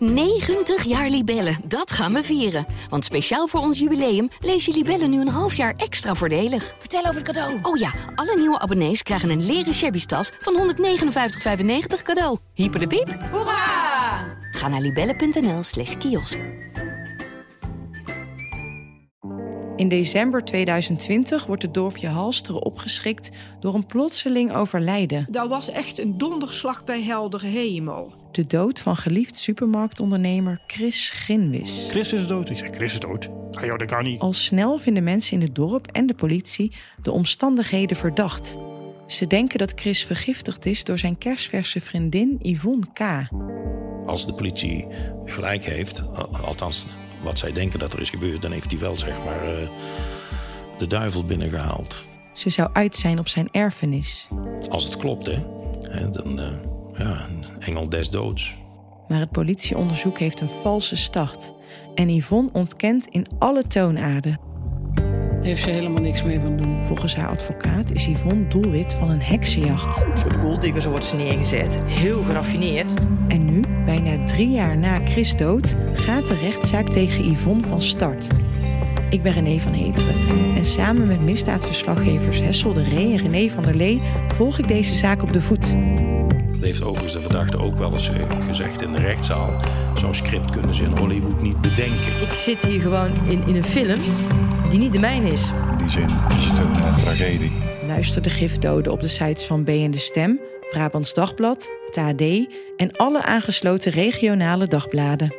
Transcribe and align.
90 0.00 0.84
jaar 0.84 1.08
Libellen, 1.10 1.56
dat 1.64 1.90
gaan 1.92 2.12
we 2.12 2.22
vieren. 2.22 2.66
Want 2.88 3.04
speciaal 3.04 3.46
voor 3.46 3.60
ons 3.60 3.78
jubileum 3.78 4.28
lees 4.40 4.64
je 4.64 4.72
Libellen 4.72 5.10
nu 5.10 5.20
een 5.20 5.28
half 5.28 5.54
jaar 5.54 5.74
extra 5.76 6.14
voordelig. 6.14 6.74
Vertel 6.78 7.00
over 7.00 7.14
het 7.14 7.24
cadeau. 7.24 7.58
Oh 7.62 7.76
ja, 7.76 7.92
alle 8.14 8.36
nieuwe 8.36 8.58
abonnees 8.58 9.02
krijgen 9.02 9.30
een 9.30 9.46
leren 9.46 9.74
shabby 9.74 10.04
tas 10.04 10.30
van 10.38 10.74
159,95 10.76 12.02
cadeau. 12.02 12.38
Hyper 12.54 12.80
de 12.80 12.86
piep. 12.86 13.18
Hoera! 13.30 14.38
Ga 14.50 14.68
naar 14.68 14.80
libellen.nl 14.80 15.62
slash 15.62 15.96
kiosk. 15.96 16.38
In 19.76 19.88
december 19.88 20.44
2020 20.44 21.46
wordt 21.46 21.62
het 21.62 21.74
dorpje 21.74 22.08
Halsteren 22.08 22.64
opgeschrikt 22.64 23.28
door 23.60 23.74
een 23.74 23.86
plotseling 23.86 24.52
overlijden. 24.52 25.26
Dat 25.30 25.48
was 25.48 25.70
echt 25.70 25.98
een 25.98 26.18
donderslag 26.18 26.84
bij 26.84 27.02
heldere 27.02 27.46
hemel. 27.46 28.19
De 28.32 28.46
dood 28.46 28.80
van 28.80 28.96
geliefd 28.96 29.36
supermarktondernemer 29.36 30.60
Chris 30.66 31.10
Ginwis. 31.10 31.86
Chris 31.88 32.12
is 32.12 32.26
dood. 32.26 32.50
Ik 32.50 32.58
zeg, 32.58 32.70
Chris 32.70 32.92
is 32.92 33.00
dood. 33.00 33.28
Ah 33.52 33.64
joh, 33.64 33.78
dat 33.78 33.88
kan 33.88 34.04
niet. 34.04 34.20
Al 34.20 34.32
snel 34.32 34.78
vinden 34.78 35.04
mensen 35.04 35.36
in 35.36 35.42
het 35.42 35.54
dorp 35.54 35.86
en 35.86 36.06
de 36.06 36.14
politie 36.14 36.72
de 37.02 37.10
omstandigheden 37.12 37.96
verdacht. 37.96 38.56
Ze 39.06 39.26
denken 39.26 39.58
dat 39.58 39.72
Chris 39.74 40.04
vergiftigd 40.04 40.66
is 40.66 40.84
door 40.84 40.98
zijn 40.98 41.18
kerstverse 41.18 41.80
vriendin 41.80 42.36
Yvonne 42.42 42.86
K. 42.92 43.00
Als 44.06 44.26
de 44.26 44.34
politie 44.34 44.86
gelijk 45.24 45.64
heeft, 45.64 46.02
al- 46.16 46.36
althans 46.36 46.86
wat 47.22 47.38
zij 47.38 47.52
denken 47.52 47.78
dat 47.78 47.92
er 47.92 48.00
is 48.00 48.10
gebeurd, 48.10 48.42
dan 48.42 48.52
heeft 48.52 48.70
hij 48.70 48.80
wel 48.80 48.94
zeg 48.94 49.24
maar 49.24 49.42
eh, 49.54 49.68
de 50.76 50.86
duivel 50.86 51.24
binnengehaald. 51.24 52.04
Ze 52.32 52.50
zou 52.50 52.70
uit 52.72 52.96
zijn 52.96 53.18
op 53.18 53.28
zijn 53.28 53.48
erfenis. 53.52 54.28
Als 54.68 54.84
het 54.84 54.96
klopt, 54.96 55.26
hè, 55.26 55.38
Hè, 55.80 56.10
dan 56.10 56.40
eh, 56.40 56.46
ja, 57.04 57.26
een 57.28 57.44
engel 57.60 57.88
des 57.88 58.10
doods. 58.10 58.58
Maar 59.08 59.20
het 59.20 59.30
politieonderzoek 59.30 60.18
heeft 60.18 60.40
een 60.40 60.48
valse 60.48 60.96
start. 60.96 61.52
En 61.94 62.08
Yvonne 62.08 62.50
ontkent 62.52 63.06
in 63.06 63.26
alle 63.38 63.66
toonaarden. 63.66 64.40
heeft 65.42 65.62
ze 65.62 65.70
helemaal 65.70 66.02
niks 66.02 66.22
mee 66.22 66.40
van 66.40 66.56
doen. 66.56 66.84
Volgens 66.86 67.16
haar 67.16 67.28
advocaat 67.28 67.92
is 67.92 68.06
Yvonne 68.06 68.48
doelwit 68.48 68.94
van 68.94 69.10
een 69.10 69.22
heksenjacht. 69.22 70.04
Een 70.04 70.18
soort 70.18 70.36
golddigger, 70.36 70.82
zo 70.82 70.90
wordt 70.90 71.04
ze 71.04 71.16
neergezet. 71.16 71.78
Heel 71.84 72.22
geraffineerd. 72.22 72.94
En 73.28 73.44
nu, 73.44 73.62
bijna 73.84 74.24
drie 74.24 74.50
jaar 74.50 74.76
na 74.78 74.98
Chris 75.04 75.36
dood, 75.36 75.74
gaat 75.92 76.26
de 76.26 76.36
rechtszaak 76.36 76.88
tegen 76.88 77.30
Yvonne 77.30 77.66
van 77.66 77.80
start. 77.80 78.28
Ik 79.10 79.22
ben 79.22 79.32
René 79.32 79.58
van 79.58 79.72
Heteren 79.72 80.54
en 80.56 80.64
samen 80.64 81.06
met 81.06 81.20
misdaadverslaggevers 81.20 82.40
Hessel 82.40 82.72
de 82.72 82.82
Ree 82.82 83.12
en 83.12 83.30
René 83.30 83.48
van 83.48 83.62
der 83.62 83.74
Lee 83.74 84.00
volg 84.34 84.58
ik 84.58 84.68
deze 84.68 84.94
zaak 84.94 85.22
op 85.22 85.32
de 85.32 85.40
voet. 85.40 85.76
Dat 86.60 86.68
heeft 86.68 86.82
overigens 86.82 87.12
de 87.12 87.20
verdachte 87.20 87.58
ook 87.58 87.78
wel 87.78 87.92
eens 87.92 88.08
eh, 88.08 88.46
gezegd 88.46 88.80
in 88.80 88.92
de 88.92 88.98
rechtszaal. 88.98 89.60
Zo'n 89.94 90.14
script 90.14 90.50
kunnen 90.50 90.74
ze 90.74 90.84
in 90.84 90.96
Hollywood 90.96 91.40
niet 91.40 91.60
bedenken. 91.60 92.22
Ik 92.22 92.32
zit 92.32 92.66
hier 92.66 92.80
gewoon 92.80 93.24
in, 93.24 93.46
in 93.46 93.56
een 93.56 93.64
film 93.64 94.00
die 94.70 94.78
niet 94.78 94.92
de 94.92 94.98
mijne 94.98 95.28
is. 95.28 95.50
In 95.70 95.76
die 95.78 95.90
zin 95.90 96.08
is 96.36 96.44
het 96.44 96.58
een 96.58 96.74
eh, 96.74 96.96
tragedie. 96.96 97.52
Luister 97.86 98.22
de 98.22 98.30
gifdoden 98.30 98.92
op 98.92 99.00
de 99.00 99.08
sites 99.08 99.44
van 99.44 99.64
B 99.64 99.68
en 99.68 99.90
de 99.90 99.98
Stem, 99.98 100.40
Brabants 100.70 101.14
Dagblad, 101.14 101.70
het 101.86 101.96
AD 101.96 102.22
en 102.76 102.92
alle 102.96 103.22
aangesloten 103.22 103.92
regionale 103.92 104.66
dagbladen. 104.66 105.34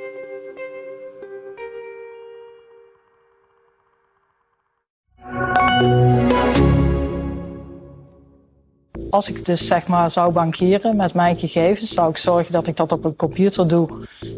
Als 9.12 9.30
ik 9.30 9.46
dus 9.46 9.68
zeg 9.68 9.88
maar 9.88 10.12
zou 10.12 10.34
bankieren 10.34 10.96
met 10.96 11.14
mijn 11.14 11.36
gegevens, 11.36 11.94
zou 11.94 12.10
ik 12.10 12.18
zorgen 12.18 12.52
dat 12.52 12.68
ik 12.68 12.76
dat 12.76 12.92
op 12.92 13.04
een 13.04 13.16
computer 13.16 13.68
doe 13.68 13.90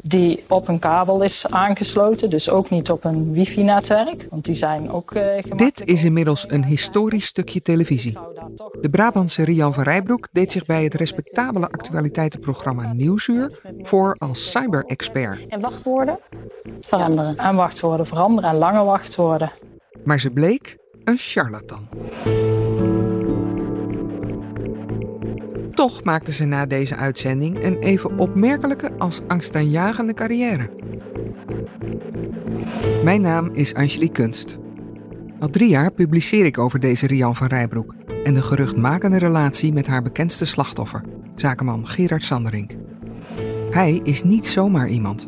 die 0.01 0.43
op 0.47 0.67
een 0.67 0.79
kabel 0.79 1.21
is 1.21 1.45
aangesloten. 1.49 2.29
Dus 2.29 2.49
ook 2.49 2.69
niet 2.69 2.91
op 2.91 3.03
een 3.03 3.33
wifi-netwerk, 3.33 4.27
want 4.29 4.45
die 4.45 4.55
zijn 4.55 4.91
ook 4.91 5.11
gemakkelijk 5.11 5.57
Dit 5.57 5.87
is 5.87 6.03
inmiddels 6.03 6.45
een 6.47 6.65
historisch 6.65 7.25
stukje 7.25 7.61
televisie. 7.61 8.17
De 8.81 8.89
Brabantse 8.89 9.43
Rian 9.43 9.73
van 9.73 9.83
Rijbroek 9.83 10.27
deed 10.31 10.51
zich 10.51 10.65
bij 10.65 10.83
het 10.83 10.93
respectabele 10.93 11.69
actualiteitenprogramma 11.69 12.93
Nieuwsuur 12.93 13.61
voor 13.79 14.15
als 14.17 14.51
cyber-expert. 14.51 15.47
En 15.47 15.59
wachtwoorden 15.59 16.19
veranderen. 16.81 17.37
En 17.37 17.55
wachtwoorden 17.55 18.05
veranderen 18.05 18.49
en 18.49 18.57
lange 18.57 18.83
wachtwoorden. 18.83 19.51
Maar 20.03 20.19
ze 20.19 20.29
bleek 20.29 20.77
een 21.03 21.17
charlatan. 21.17 21.87
Toch 25.83 26.03
maakte 26.03 26.31
ze 26.31 26.45
na 26.45 26.65
deze 26.65 26.95
uitzending 26.95 27.63
een 27.63 27.79
even 27.79 28.17
opmerkelijke 28.17 28.91
als 28.97 29.21
angstaanjagende 29.27 30.13
carrière. 30.13 30.69
Mijn 33.03 33.21
naam 33.21 33.49
is 33.53 33.73
Angelique 33.73 34.13
Kunst. 34.13 34.57
Al 35.39 35.49
drie 35.49 35.69
jaar 35.69 35.91
publiceer 35.91 36.45
ik 36.45 36.57
over 36.57 36.79
deze 36.79 37.07
Rian 37.07 37.35
van 37.35 37.47
Rijbroek 37.47 37.95
en 38.23 38.33
de 38.33 38.41
geruchtmakende 38.41 39.17
relatie 39.17 39.73
met 39.73 39.87
haar 39.87 40.01
bekendste 40.01 40.45
slachtoffer, 40.45 41.03
zakenman 41.35 41.87
Gerard 41.87 42.23
Sanderink. 42.23 42.71
Hij 43.69 43.99
is 44.03 44.23
niet 44.23 44.47
zomaar 44.47 44.87
iemand. 44.87 45.27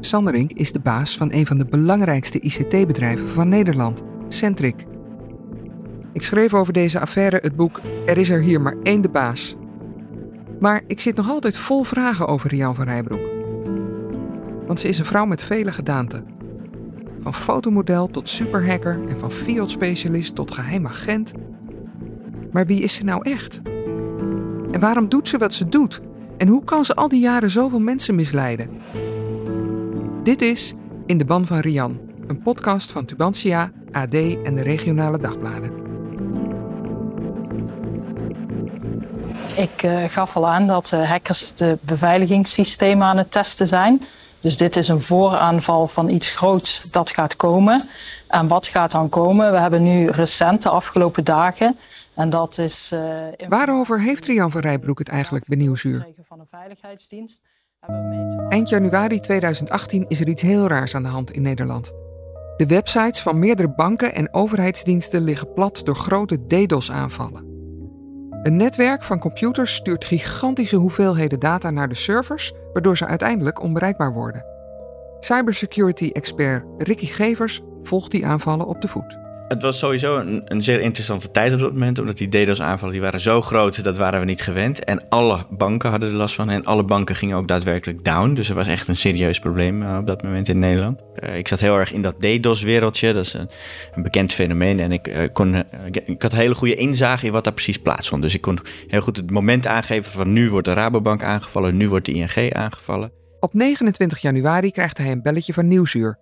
Sanderink 0.00 0.52
is 0.52 0.72
de 0.72 0.80
baas 0.80 1.16
van 1.16 1.32
een 1.32 1.46
van 1.46 1.58
de 1.58 1.66
belangrijkste 1.66 2.40
ICT-bedrijven 2.40 3.28
van 3.28 3.48
Nederland, 3.48 4.02
Centric. 4.28 4.86
Ik 6.12 6.22
schreef 6.22 6.54
over 6.54 6.72
deze 6.72 7.00
affaire 7.00 7.38
het 7.42 7.56
boek 7.56 7.80
Er 8.06 8.18
is 8.18 8.30
er 8.30 8.40
hier 8.40 8.60
maar 8.60 8.76
één 8.82 9.00
de 9.00 9.08
baas. 9.08 9.55
Maar 10.60 10.82
ik 10.86 11.00
zit 11.00 11.16
nog 11.16 11.28
altijd 11.28 11.56
vol 11.56 11.82
vragen 11.82 12.26
over 12.26 12.50
Rian 12.50 12.74
van 12.74 12.84
Rijbroek. 12.84 13.34
Want 14.66 14.80
ze 14.80 14.88
is 14.88 14.98
een 14.98 15.04
vrouw 15.04 15.26
met 15.26 15.42
vele 15.42 15.72
gedaanten. 15.72 16.24
Van 17.20 17.34
fotomodel 17.34 18.06
tot 18.06 18.28
superhacker 18.28 19.00
en 19.08 19.18
van 19.18 19.30
field-specialist 19.30 20.34
tot 20.34 20.50
geheim 20.50 20.86
agent. 20.86 21.32
Maar 22.52 22.66
wie 22.66 22.82
is 22.82 22.94
ze 22.94 23.04
nou 23.04 23.30
echt? 23.30 23.60
En 24.70 24.80
waarom 24.80 25.08
doet 25.08 25.28
ze 25.28 25.38
wat 25.38 25.54
ze 25.54 25.68
doet? 25.68 26.00
En 26.38 26.48
hoe 26.48 26.64
kan 26.64 26.84
ze 26.84 26.94
al 26.94 27.08
die 27.08 27.20
jaren 27.20 27.50
zoveel 27.50 27.80
mensen 27.80 28.14
misleiden? 28.14 28.70
Dit 30.22 30.42
is 30.42 30.74
In 31.06 31.18
de 31.18 31.24
Ban 31.24 31.46
van 31.46 31.58
Rian, 31.58 32.00
een 32.26 32.42
podcast 32.42 32.92
van 32.92 33.04
Tubantia, 33.04 33.72
AD 33.92 34.14
en 34.42 34.54
de 34.54 34.62
regionale 34.62 35.18
dagbladen. 35.18 35.85
Ik 39.56 39.82
eh, 39.82 40.04
gaf 40.08 40.36
al 40.36 40.48
aan 40.48 40.66
dat 40.66 40.92
eh, 40.92 41.10
hackers 41.10 41.52
de 41.52 41.78
beveiligingssystemen 41.82 43.06
aan 43.06 43.16
het 43.16 43.30
testen 43.30 43.68
zijn. 43.68 44.02
Dus 44.40 44.56
dit 44.56 44.76
is 44.76 44.88
een 44.88 45.00
vooraanval 45.00 45.86
van 45.88 46.08
iets 46.08 46.30
groots 46.30 46.86
dat 46.90 47.10
gaat 47.10 47.36
komen. 47.36 47.88
En 48.28 48.48
wat 48.48 48.66
gaat 48.66 48.90
dan 48.90 49.08
komen? 49.08 49.52
We 49.52 49.58
hebben 49.58 49.82
nu 49.82 50.10
recent, 50.10 50.62
de 50.62 50.68
afgelopen 50.68 51.24
dagen, 51.24 51.76
en 52.14 52.30
dat 52.30 52.58
is... 52.58 52.90
eh, 52.92 53.48
Waarover 53.48 54.00
heeft 54.00 54.26
Rian 54.26 54.50
van 54.50 54.60
Rijbroek 54.60 54.98
het 54.98 55.08
eigenlijk 55.08 55.46
bij 55.46 55.56
Nieuwsuur? 55.56 56.06
van 56.22 56.40
een 56.40 56.46
veiligheidsdienst. 56.46 57.42
Eind 58.48 58.68
januari 58.68 59.20
2018 59.20 60.04
is 60.08 60.20
er 60.20 60.28
iets 60.28 60.42
heel 60.42 60.66
raars 60.68 60.94
aan 60.94 61.02
de 61.02 61.08
hand 61.08 61.30
in 61.30 61.42
Nederland. 61.42 61.92
De 62.56 62.66
websites 62.66 63.20
van 63.20 63.38
meerdere 63.38 63.68
banken 63.74 64.14
en 64.14 64.34
overheidsdiensten 64.34 65.22
liggen 65.22 65.52
plat 65.52 65.80
door 65.84 65.96
grote 65.96 66.46
DDoS-aanvallen. 66.46 67.45
Een 68.46 68.56
netwerk 68.56 69.02
van 69.02 69.18
computers 69.18 69.74
stuurt 69.74 70.04
gigantische 70.04 70.76
hoeveelheden 70.76 71.40
data 71.40 71.70
naar 71.70 71.88
de 71.88 71.94
servers, 71.94 72.52
waardoor 72.72 72.96
ze 72.96 73.06
uiteindelijk 73.06 73.62
onbereikbaar 73.62 74.12
worden. 74.12 74.44
Cybersecurity-expert 75.18 76.64
Ricky 76.78 77.06
Gevers 77.06 77.60
volgt 77.82 78.10
die 78.10 78.26
aanvallen 78.26 78.66
op 78.66 78.80
de 78.80 78.88
voet. 78.88 79.25
Het 79.48 79.62
was 79.62 79.78
sowieso 79.78 80.18
een, 80.18 80.42
een 80.44 80.62
zeer 80.62 80.80
interessante 80.80 81.30
tijd 81.30 81.54
op 81.54 81.60
dat 81.60 81.72
moment, 81.72 81.98
omdat 81.98 82.16
die 82.16 82.28
DDoS-aanvallen 82.28 82.92
die 82.92 83.02
waren 83.02 83.20
zo 83.20 83.42
groot, 83.42 83.84
dat 83.84 83.96
waren 83.96 84.20
we 84.20 84.26
niet 84.26 84.42
gewend. 84.42 84.84
En 84.84 85.08
alle 85.08 85.46
banken 85.50 85.90
hadden 85.90 86.08
er 86.08 86.14
last 86.14 86.34
van 86.34 86.50
en 86.50 86.64
alle 86.64 86.84
banken 86.84 87.16
gingen 87.16 87.36
ook 87.36 87.48
daadwerkelijk 87.48 88.04
down. 88.04 88.34
Dus 88.34 88.48
er 88.48 88.54
was 88.54 88.66
echt 88.66 88.88
een 88.88 88.96
serieus 88.96 89.38
probleem 89.38 89.82
eh, 89.82 89.96
op 90.00 90.06
dat 90.06 90.22
moment 90.22 90.48
in 90.48 90.58
Nederland. 90.58 91.02
Eh, 91.14 91.36
ik 91.36 91.48
zat 91.48 91.60
heel 91.60 91.76
erg 91.76 91.92
in 91.92 92.02
dat 92.02 92.20
DDoS-wereldje, 92.20 93.12
dat 93.12 93.24
is 93.24 93.32
een, 93.32 93.48
bekend 94.02 94.32
fenomeen. 94.32 94.80
En 94.80 94.92
ik, 94.92 95.06
eh, 95.06 95.32
kon, 95.32 95.64
ik 96.04 96.22
had 96.22 96.32
hele 96.32 96.54
goede 96.54 96.74
inzage 96.74 97.26
in 97.26 97.32
wat 97.32 97.44
daar 97.44 97.52
precies 97.52 97.78
plaatsvond. 97.78 98.22
Dus 98.22 98.34
ik 98.34 98.40
kon 98.40 98.58
heel 98.86 99.00
goed 99.00 99.16
het 99.16 99.30
moment 99.30 99.66
aangeven 99.66 100.12
van 100.12 100.32
nu 100.32 100.50
wordt 100.50 100.66
de 100.66 100.72
Rabobank 100.72 101.22
aangevallen, 101.22 101.76
nu 101.76 101.88
wordt 101.88 102.06
de 102.06 102.12
ING 102.12 102.52
aangevallen. 102.52 103.12
Op 103.40 103.54
29 103.54 104.18
januari 104.18 104.70
krijgt 104.70 104.98
hij 104.98 105.10
een 105.10 105.22
belletje 105.22 105.52
van 105.52 105.68
Nieuwsuur. 105.68 106.18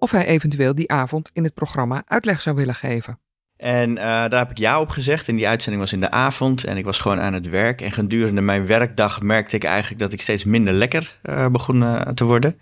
Of 0.00 0.10
hij 0.10 0.26
eventueel 0.26 0.74
die 0.74 0.90
avond 0.90 1.30
in 1.32 1.44
het 1.44 1.54
programma 1.54 2.02
uitleg 2.06 2.40
zou 2.40 2.56
willen 2.56 2.74
geven. 2.74 3.18
En 3.56 3.98
eh, 3.98 4.04
daar 4.04 4.38
heb 4.38 4.50
ik 4.50 4.58
ja 4.58 4.80
op 4.80 4.88
gezegd. 4.88 5.28
En 5.28 5.36
die 5.36 5.48
uitzending 5.48 5.82
was 5.82 5.92
in 5.92 6.00
de 6.00 6.10
avond. 6.10 6.64
En 6.64 6.76
ik 6.76 6.84
was 6.84 6.98
gewoon 6.98 7.20
aan 7.20 7.32
het 7.32 7.48
werk. 7.48 7.80
En 7.80 7.92
gedurende 7.92 8.40
mijn 8.40 8.66
werkdag 8.66 9.22
merkte 9.22 9.56
ik 9.56 9.64
eigenlijk 9.64 10.00
dat 10.00 10.12
ik 10.12 10.20
steeds 10.20 10.44
minder 10.44 10.74
lekker 10.74 11.18
eh, 11.22 11.46
begon 11.46 11.82
eh, 11.82 12.00
te 12.00 12.24
worden. 12.24 12.60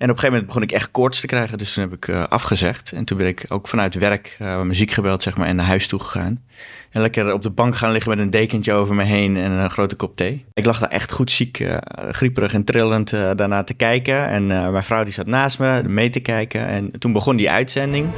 En 0.00 0.10
op 0.10 0.14
een 0.14 0.20
gegeven 0.20 0.40
moment 0.40 0.46
begon 0.46 0.62
ik 0.62 0.72
echt 0.72 0.90
koorts 0.90 1.20
te 1.20 1.26
krijgen. 1.26 1.58
Dus 1.58 1.72
toen 1.72 1.84
heb 1.84 1.92
ik 1.92 2.06
uh, 2.06 2.24
afgezegd. 2.28 2.92
En 2.92 3.04
toen 3.04 3.18
ben 3.18 3.26
ik 3.26 3.44
ook 3.48 3.68
vanuit 3.68 3.94
werk 3.94 4.36
uh, 4.42 4.60
muziek 4.60 4.90
gebeld, 4.90 5.22
zeg 5.22 5.36
maar, 5.36 5.46
en 5.46 5.56
naar 5.56 5.66
huis 5.66 5.86
toe 5.86 6.00
gegaan. 6.00 6.44
En 6.90 7.00
lekker 7.00 7.32
op 7.32 7.42
de 7.42 7.50
bank 7.50 7.76
gaan 7.76 7.92
liggen 7.92 8.10
met 8.10 8.18
een 8.20 8.30
dekentje 8.30 8.72
over 8.72 8.94
me 8.94 9.02
heen 9.02 9.36
en 9.36 9.50
een 9.50 9.70
grote 9.70 9.96
kop 9.96 10.16
thee. 10.16 10.44
Ik 10.54 10.64
lag 10.64 10.78
daar 10.78 10.88
echt 10.88 11.12
goed 11.12 11.30
ziek, 11.30 11.58
uh, 11.58 11.76
grieperig 12.10 12.52
en 12.52 12.64
trillend 12.64 13.10
daarna 13.10 13.62
te 13.62 13.74
kijken. 13.74 14.28
En 14.28 14.46
mijn 14.46 14.84
vrouw 14.84 15.04
die 15.04 15.12
zat 15.12 15.26
naast 15.26 15.58
me 15.58 15.82
mee 15.82 16.10
te 16.10 16.20
kijken. 16.20 16.66
En 16.66 16.98
toen 16.98 17.12
begon 17.12 17.36
die 17.36 17.50
uitzending. 17.50 18.08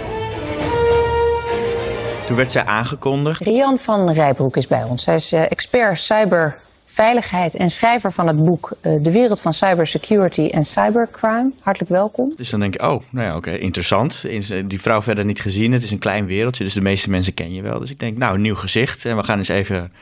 Toen 2.27 2.37
werd 2.37 2.53
zij 2.53 2.65
aangekondigd. 2.65 3.45
Rian 3.45 3.79
van 3.79 4.13
Rijbroek 4.13 4.57
is 4.57 4.67
bij 4.67 4.83
ons. 4.83 5.03
Zij 5.03 5.15
is 5.15 5.33
expert 5.33 5.99
cyber 5.99 6.59
veiligheid 6.85 7.55
en 7.55 7.71
schrijver 7.71 8.13
van 8.13 8.27
het 8.27 8.45
boek 8.45 8.73
uh, 8.83 9.03
De 9.03 9.13
wereld 9.13 9.41
van 9.41 9.53
cybersecurity 9.53 10.47
en 10.47 10.65
cybercrime. 10.65 11.51
Hartelijk 11.61 11.91
welkom. 11.91 12.33
Dus 12.37 12.51
dan 12.51 12.61
denk 12.61 12.75
ik, 12.75 12.83
oh, 12.83 13.03
nou 13.11 13.27
ja, 13.27 13.37
oké, 13.37 13.51
interessant. 13.51 14.23
Die 14.65 14.81
vrouw 14.81 15.03
verder 15.03 15.25
niet 15.25 15.41
gezien. 15.41 15.73
Het 15.73 15.83
is 15.83 15.91
een 15.91 15.99
klein 15.99 16.27
wereldje, 16.27 16.65
dus 16.65 16.75
de 16.75 16.81
meeste 16.81 17.11
mensen 17.11 17.35
ken 17.35 17.55
je 17.55 17.63
wel. 17.63 17.79
Dus 17.79 17.91
ik 17.91 18.01
denk, 18.01 18.19
nou, 18.19 18.35
een 18.35 18.41
nieuw 18.41 18.55
gezicht. 18.55 19.05
En 19.05 19.17
we 19.17 19.23
gaan 19.23 19.39
eens 19.39 19.49
even 19.49 19.93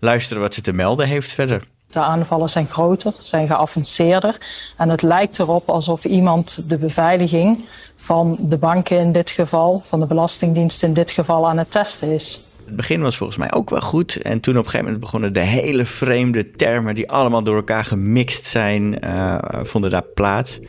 luisteren 0.00 0.42
wat 0.42 0.54
ze 0.54 0.60
te 0.60 0.72
melden 0.72 1.06
heeft 1.06 1.32
verder. 1.32 1.62
De 1.86 2.00
aanvallen 2.00 2.48
zijn 2.48 2.68
groter, 2.68 3.12
zijn 3.18 3.46
geavanceerder. 3.46 4.36
En 4.76 4.88
het 4.88 5.02
lijkt 5.02 5.38
erop 5.38 5.68
alsof 5.68 6.04
iemand 6.04 6.68
de 6.68 6.78
beveiliging 6.78 7.64
van 7.96 8.36
de 8.40 8.58
banken 8.58 8.98
in 8.98 9.12
dit 9.12 9.30
geval, 9.30 9.80
van 9.84 10.00
de 10.00 10.06
Belastingdienst 10.06 10.82
in 10.82 10.92
dit 10.92 11.10
geval 11.10 11.48
aan 11.48 11.58
het 11.58 11.70
testen 11.70 12.10
is. 12.12 12.45
Het 12.66 12.76
begin 12.76 13.00
was 13.00 13.16
volgens 13.16 13.38
mij 13.38 13.52
ook 13.52 13.70
wel 13.70 13.80
goed. 13.80 14.16
En 14.16 14.40
toen 14.40 14.54
op 14.54 14.64
een 14.64 14.70
gegeven 14.70 14.84
moment 14.84 15.02
begonnen 15.02 15.32
de 15.32 15.40
hele 15.40 15.84
vreemde 15.84 16.50
termen 16.50 16.94
die 16.94 17.10
allemaal 17.10 17.42
door 17.42 17.56
elkaar 17.56 17.84
gemixt 17.84 18.46
zijn, 18.46 18.98
uh, 19.04 19.38
vonden 19.62 19.90
daar 19.90 20.04
plaats. 20.14 20.60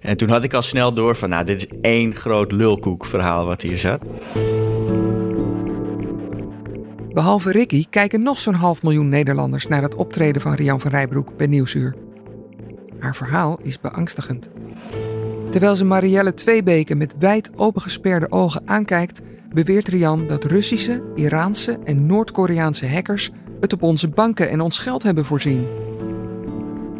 En 0.00 0.16
toen 0.16 0.28
had 0.28 0.44
ik 0.44 0.54
al 0.54 0.62
snel 0.62 0.94
door 0.94 1.16
van, 1.16 1.28
nou, 1.28 1.44
dit 1.44 1.56
is 1.56 1.78
één 1.80 2.14
groot 2.14 2.52
lulkoekverhaal 2.52 3.46
wat 3.46 3.62
hier 3.62 3.78
zat. 3.78 4.06
Behalve 7.12 7.52
Ricky 7.52 7.84
kijken 7.90 8.22
nog 8.22 8.40
zo'n 8.40 8.54
half 8.54 8.82
miljoen 8.82 9.08
Nederlanders 9.08 9.66
naar 9.66 9.82
het 9.82 9.94
optreden 9.94 10.42
van 10.42 10.54
Rian 10.54 10.80
van 10.80 10.90
Rijbroek 10.90 11.36
bij 11.36 11.46
Nieuwsuur. 11.46 11.94
Haar 12.98 13.16
verhaal 13.16 13.58
is 13.62 13.80
beangstigend. 13.80 14.48
Terwijl 15.50 15.76
ze 15.76 15.84
Marielle 15.84 16.34
Tweebeke 16.34 16.94
met 16.94 17.14
wijd 17.18 17.50
opengesperde 17.54 18.30
ogen 18.30 18.62
aankijkt, 18.64 19.20
beweert 19.56 19.88
Rian 19.88 20.26
dat 20.26 20.44
Russische, 20.44 21.02
Iraanse 21.14 21.78
en 21.84 22.06
Noord-Koreaanse 22.06 22.88
hackers 22.88 23.30
het 23.60 23.72
op 23.72 23.82
onze 23.82 24.08
banken 24.08 24.50
en 24.50 24.60
ons 24.60 24.78
geld 24.78 25.02
hebben 25.02 25.24
voorzien. 25.24 25.66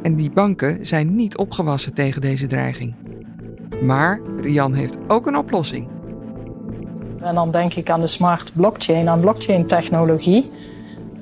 En 0.03 0.15
die 0.15 0.31
banken 0.31 0.87
zijn 0.87 1.15
niet 1.15 1.37
opgewassen 1.37 1.95
tegen 1.95 2.21
deze 2.21 2.47
dreiging. 2.47 2.95
Maar 3.83 4.21
Rian 4.41 4.75
heeft 4.75 4.97
ook 5.09 5.27
een 5.27 5.37
oplossing. 5.37 5.89
En 7.21 7.35
dan 7.35 7.51
denk 7.51 7.75
ik 7.75 7.91
aan 7.91 8.01
de 8.01 8.07
smart 8.07 8.53
blockchain, 8.55 9.09
aan 9.09 9.21
blockchain-technologie. 9.21 10.51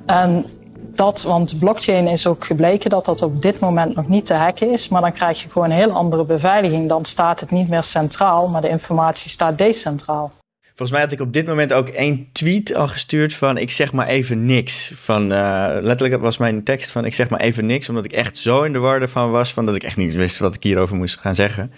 En 0.05 0.45
dat, 0.93 1.23
want 1.23 1.59
blockchain 1.59 2.07
is 2.07 2.27
ook 2.27 2.45
gebleken 2.45 2.89
dat 2.89 3.05
dat 3.05 3.21
op 3.21 3.41
dit 3.41 3.59
moment 3.59 3.95
nog 3.95 4.07
niet 4.07 4.25
te 4.25 4.33
hacken 4.33 4.71
is. 4.71 4.89
Maar 4.89 5.01
dan 5.01 5.13
krijg 5.13 5.41
je 5.41 5.49
gewoon 5.49 5.71
een 5.71 5.77
heel 5.77 5.91
andere 5.91 6.25
beveiliging. 6.25 6.89
Dan 6.89 7.05
staat 7.05 7.39
het 7.39 7.51
niet 7.51 7.69
meer 7.69 7.83
centraal, 7.83 8.47
maar 8.47 8.61
de 8.61 8.69
informatie 8.69 9.29
staat 9.29 9.57
decentraal. 9.57 10.31
Volgens 10.75 10.97
mij 10.97 11.07
had 11.07 11.11
ik 11.11 11.19
op 11.27 11.33
dit 11.33 11.47
moment 11.47 11.73
ook 11.73 11.87
één 11.89 12.27
tweet 12.31 12.75
al 12.75 12.87
gestuurd 12.87 13.33
van 13.33 13.57
ik 13.57 13.71
zeg 13.71 13.93
maar 13.93 14.07
even 14.07 14.45
niks. 14.45 14.91
Van, 14.95 15.31
uh, 15.31 15.67
letterlijk 15.81 16.21
was 16.21 16.37
mijn 16.37 16.63
tekst 16.63 16.89
van 16.89 17.05
ik 17.05 17.13
zeg 17.13 17.29
maar 17.29 17.39
even 17.39 17.65
niks. 17.65 17.89
Omdat 17.89 18.05
ik 18.05 18.11
echt 18.11 18.37
zo 18.37 18.63
in 18.63 18.73
de 18.73 18.79
war 18.79 19.09
van 19.09 19.31
was 19.31 19.53
van 19.53 19.65
dat 19.65 19.75
ik 19.75 19.83
echt 19.83 19.97
niet 19.97 20.15
wist 20.15 20.37
wat 20.37 20.55
ik 20.55 20.63
hierover 20.63 20.95
moest 20.95 21.19
gaan 21.19 21.35
zeggen. 21.35 21.71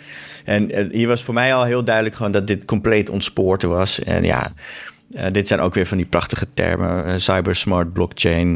En 0.45 0.79
uh, 0.79 0.91
hier 0.91 1.07
was 1.07 1.23
voor 1.23 1.33
mij 1.33 1.53
al 1.53 1.63
heel 1.63 1.83
duidelijk 1.83 2.15
gewoon 2.15 2.31
dat 2.31 2.47
dit 2.47 2.65
compleet 2.65 3.09
ontspoord 3.09 3.63
was. 3.63 4.03
En 4.03 4.23
ja, 4.23 4.51
uh, 5.11 5.25
dit 5.31 5.47
zijn 5.47 5.59
ook 5.59 5.73
weer 5.73 5.87
van 5.87 5.97
die 5.97 6.05
prachtige 6.05 6.47
termen. 6.53 7.21
cyber 7.21 7.55
smart 7.55 7.93
blockchain. 7.93 8.55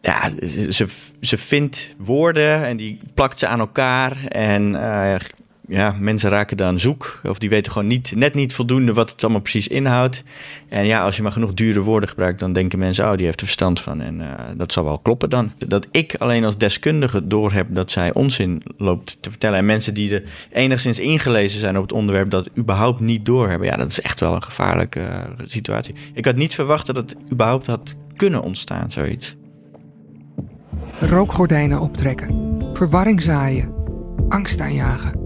ja, 0.00 0.30
ze, 0.68 0.86
ze 1.20 1.36
vindt 1.36 1.94
woorden 1.98 2.66
en 2.66 2.76
die 2.76 2.98
plakt 3.14 3.38
ze 3.38 3.46
aan 3.46 3.60
elkaar. 3.60 4.16
En 4.28 4.74
ja, 5.70 5.96
mensen 6.00 6.30
raken 6.30 6.56
dan 6.56 6.78
zoek. 6.78 7.20
Of 7.24 7.38
die 7.38 7.48
weten 7.48 7.72
gewoon 7.72 7.86
niet, 7.86 8.12
net 8.16 8.34
niet 8.34 8.54
voldoende 8.54 8.92
wat 8.92 9.10
het 9.10 9.22
allemaal 9.22 9.40
precies 9.40 9.68
inhoudt. 9.68 10.22
En 10.68 10.86
ja, 10.86 11.02
als 11.02 11.16
je 11.16 11.22
maar 11.22 11.32
genoeg 11.32 11.54
dure 11.54 11.80
woorden 11.80 12.08
gebruikt, 12.08 12.38
dan 12.38 12.52
denken 12.52 12.78
mensen, 12.78 13.10
oh, 13.10 13.16
die 13.16 13.26
heeft 13.26 13.40
er 13.40 13.46
verstand 13.46 13.80
van. 13.80 14.00
En 14.00 14.20
uh, 14.20 14.26
dat 14.56 14.72
zal 14.72 14.84
wel 14.84 14.98
kloppen 14.98 15.30
dan. 15.30 15.52
Dat 15.66 15.86
ik 15.90 16.14
alleen 16.18 16.44
als 16.44 16.56
deskundige 16.56 17.26
doorheb 17.26 17.66
dat 17.70 17.90
zij 17.90 18.12
onzin 18.12 18.62
loopt 18.76 19.22
te 19.22 19.30
vertellen. 19.30 19.58
En 19.58 19.66
mensen 19.66 19.94
die 19.94 20.14
er 20.14 20.22
enigszins 20.52 20.98
ingelezen 20.98 21.60
zijn 21.60 21.76
op 21.76 21.82
het 21.82 21.92
onderwerp, 21.92 22.30
dat 22.30 22.48
überhaupt 22.58 23.00
niet 23.00 23.24
doorhebben. 23.24 23.68
Ja, 23.68 23.76
dat 23.76 23.90
is 23.90 24.00
echt 24.00 24.20
wel 24.20 24.34
een 24.34 24.42
gevaarlijke 24.42 25.00
uh, 25.00 25.16
situatie. 25.46 25.94
Ik 26.14 26.24
had 26.24 26.36
niet 26.36 26.54
verwacht 26.54 26.86
dat 26.86 26.96
het 26.96 27.16
überhaupt 27.32 27.66
had 27.66 27.94
kunnen 28.16 28.42
ontstaan, 28.42 28.90
zoiets. 28.90 29.36
Rookgordijnen 31.00 31.80
optrekken, 31.80 32.58
verwarring 32.72 33.22
zaaien, 33.22 33.74
angst 34.28 34.60
aanjagen. 34.60 35.19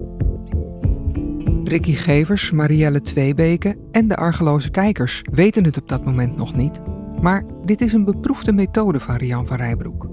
Ricky 1.67 1.93
Gevers, 1.93 2.51
Marielle 2.51 3.01
Tweebeke 3.01 3.77
en 3.91 4.07
de 4.07 4.15
argeloze 4.15 4.69
kijkers 4.69 5.21
weten 5.31 5.63
het 5.63 5.77
op 5.77 5.87
dat 5.87 6.05
moment 6.05 6.35
nog 6.35 6.55
niet, 6.55 6.81
maar 7.21 7.43
dit 7.63 7.81
is 7.81 7.93
een 7.93 8.05
beproefde 8.05 8.53
methode 8.53 8.99
van 8.99 9.15
Rian 9.15 9.47
van 9.47 9.57
Rijbroek. 9.57 10.09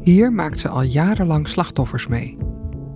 Hier 0.00 0.32
maakt 0.32 0.58
ze 0.58 0.68
al 0.68 0.82
jarenlang 0.82 1.48
slachtoffers 1.48 2.06
mee. 2.06 2.36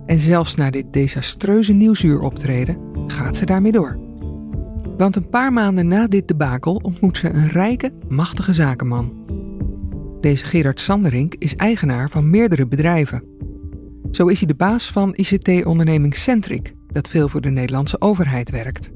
En 0.05 0.19
zelfs 0.19 0.55
na 0.55 0.69
dit 0.69 0.93
desastreuze 0.93 1.73
nieuwsuur 1.73 2.19
optreden 2.19 2.77
gaat 3.07 3.37
ze 3.37 3.45
daarmee 3.45 3.71
door. 3.71 3.99
Want 4.97 5.15
een 5.15 5.29
paar 5.29 5.53
maanden 5.53 5.87
na 5.87 6.07
dit 6.07 6.27
debakel 6.27 6.75
ontmoet 6.75 7.17
ze 7.17 7.29
een 7.29 7.47
rijke, 7.47 7.93
machtige 8.07 8.53
zakenman. 8.53 9.13
Deze 10.21 10.45
Gerard 10.45 10.81
Sanderink 10.81 11.35
is 11.35 11.55
eigenaar 11.55 12.09
van 12.09 12.29
meerdere 12.29 12.67
bedrijven. 12.67 13.23
Zo 14.11 14.27
is 14.27 14.39
hij 14.39 14.47
de 14.47 14.55
baas 14.55 14.91
van 14.91 15.13
ICT-onderneming 15.15 16.15
Centric, 16.17 16.77
dat 16.91 17.07
veel 17.07 17.27
voor 17.29 17.41
de 17.41 17.49
Nederlandse 17.49 18.01
overheid 18.01 18.49
werkt. 18.49 18.91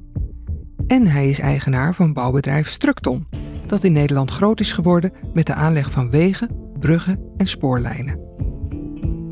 En 0.88 1.08
hij 1.08 1.30
is 1.30 1.40
eigenaar 1.40 1.96
van 1.96 2.14
bouwbedrijf 2.14 2.68
Structon, 2.68 3.28
dat 3.68 3.84
in 3.84 3.92
Nederland 3.92 4.32
groot 4.32 4.60
is 4.60 4.72
geworden 4.72 5.12
met 5.34 5.46
de 5.46 5.54
aanleg 5.54 5.92
van 5.92 6.10
wegen, 6.10 6.50
bruggen 6.80 7.20
en 7.38 7.48
spoorlijnen. 7.48 8.20